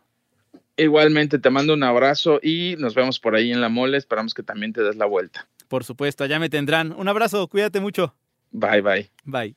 Igualmente, 0.78 1.38
te 1.38 1.50
mando 1.50 1.74
un 1.74 1.84
abrazo 1.84 2.40
y 2.42 2.76
nos 2.80 2.96
vemos 2.96 3.20
por 3.20 3.36
ahí 3.36 3.52
en 3.52 3.62
la 3.62 3.70
mole. 3.70 3.98
Esperamos 3.98 4.34
que 4.34 4.44
también 4.44 4.74
te 4.74 4.82
des 4.84 4.96
la 4.96 5.06
vuelta. 5.06 5.48
Por 5.68 5.84
supuesto, 5.84 6.26
ya 6.26 6.40
me 6.40 6.50
tendrán. 6.50 6.92
Un 6.92 7.08
abrazo, 7.08 7.48
cuídate 7.48 7.80
mucho. 7.80 8.16
Bye, 8.52 8.82
bye. 8.82 9.12
Bye. 9.24 9.56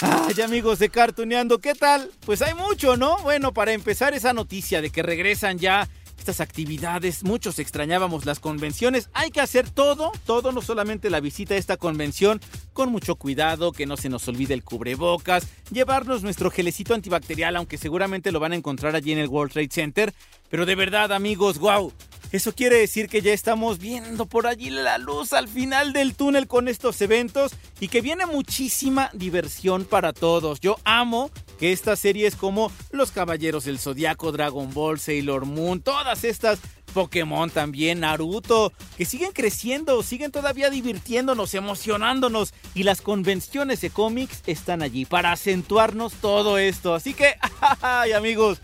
Ay, 0.00 0.40
amigos 0.42 0.78
de 0.78 0.88
Cartuneando, 0.88 1.60
¿qué 1.60 1.74
tal? 1.74 2.10
Pues 2.26 2.42
hay 2.42 2.54
mucho, 2.54 2.96
¿no? 2.96 3.18
Bueno, 3.18 3.52
para 3.52 3.72
empezar 3.72 4.14
esa 4.14 4.32
noticia 4.32 4.80
de 4.80 4.90
que 4.90 5.02
regresan 5.02 5.58
ya 5.58 5.88
estas 6.22 6.40
actividades, 6.40 7.24
muchos 7.24 7.58
extrañábamos 7.58 8.26
las 8.26 8.38
convenciones, 8.38 9.10
hay 9.12 9.32
que 9.32 9.40
hacer 9.40 9.68
todo, 9.68 10.12
todo, 10.24 10.52
no 10.52 10.62
solamente 10.62 11.10
la 11.10 11.18
visita 11.18 11.54
a 11.54 11.56
esta 11.56 11.76
convención, 11.76 12.40
con 12.72 12.92
mucho 12.92 13.16
cuidado, 13.16 13.72
que 13.72 13.86
no 13.86 13.96
se 13.96 14.08
nos 14.08 14.28
olvide 14.28 14.54
el 14.54 14.62
cubrebocas, 14.62 15.48
llevarnos 15.72 16.22
nuestro 16.22 16.52
gelecito 16.52 16.94
antibacterial, 16.94 17.56
aunque 17.56 17.76
seguramente 17.76 18.30
lo 18.30 18.38
van 18.38 18.52
a 18.52 18.56
encontrar 18.56 18.94
allí 18.94 19.10
en 19.10 19.18
el 19.18 19.26
World 19.26 19.52
Trade 19.52 19.70
Center, 19.72 20.14
pero 20.48 20.64
de 20.64 20.76
verdad 20.76 21.12
amigos, 21.12 21.58
wow, 21.58 21.92
eso 22.30 22.54
quiere 22.54 22.76
decir 22.76 23.08
que 23.08 23.20
ya 23.20 23.32
estamos 23.32 23.80
viendo 23.80 24.26
por 24.26 24.46
allí 24.46 24.70
la 24.70 24.98
luz 24.98 25.32
al 25.32 25.48
final 25.48 25.92
del 25.92 26.14
túnel 26.14 26.46
con 26.46 26.68
estos 26.68 27.00
eventos 27.02 27.52
y 27.80 27.88
que 27.88 28.00
viene 28.00 28.26
muchísima 28.26 29.10
diversión 29.12 29.84
para 29.84 30.12
todos. 30.12 30.60
Yo 30.60 30.76
amo 30.84 31.32
que 31.62 31.70
estas 31.70 32.00
series 32.00 32.34
como 32.34 32.72
Los 32.90 33.12
Caballeros 33.12 33.66
del 33.66 33.78
Zodiaco, 33.78 34.32
Dragon 34.32 34.74
Ball, 34.74 34.98
Sailor 34.98 35.46
Moon, 35.46 35.80
todas 35.80 36.24
estas 36.24 36.58
Pokémon 36.92 37.50
también, 37.50 38.00
Naruto, 38.00 38.72
que 38.96 39.04
siguen 39.04 39.30
creciendo, 39.30 40.02
siguen 40.02 40.32
todavía 40.32 40.70
divirtiéndonos, 40.70 41.54
emocionándonos 41.54 42.52
y 42.74 42.82
las 42.82 43.00
convenciones 43.00 43.80
de 43.80 43.90
cómics 43.90 44.42
están 44.48 44.82
allí 44.82 45.04
para 45.04 45.30
acentuarnos 45.30 46.14
todo 46.14 46.58
esto. 46.58 46.96
Así 46.96 47.14
que, 47.14 47.36
ay 47.80 48.10
amigos, 48.10 48.58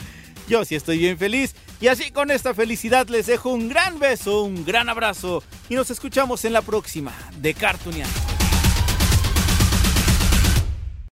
yo 0.49 0.65
sí 0.65 0.75
estoy 0.75 0.99
bien 0.99 1.19
feliz. 1.19 1.55
Y 1.81 1.87
así 1.87 2.11
con 2.11 2.33
esta 2.33 2.53
felicidad 2.53 3.07
les 3.07 3.27
dejo 3.27 3.51
un 3.51 3.69
gran 3.69 4.01
beso, 4.01 4.43
un 4.43 4.65
gran 4.65 4.89
abrazo 4.89 5.45
y 5.69 5.77
nos 5.77 5.93
escuchamos 5.93 6.45
en 6.45 6.53
la 6.53 6.63
próxima 6.63 7.15
de 7.37 7.55
Cartooneando. 7.55 8.38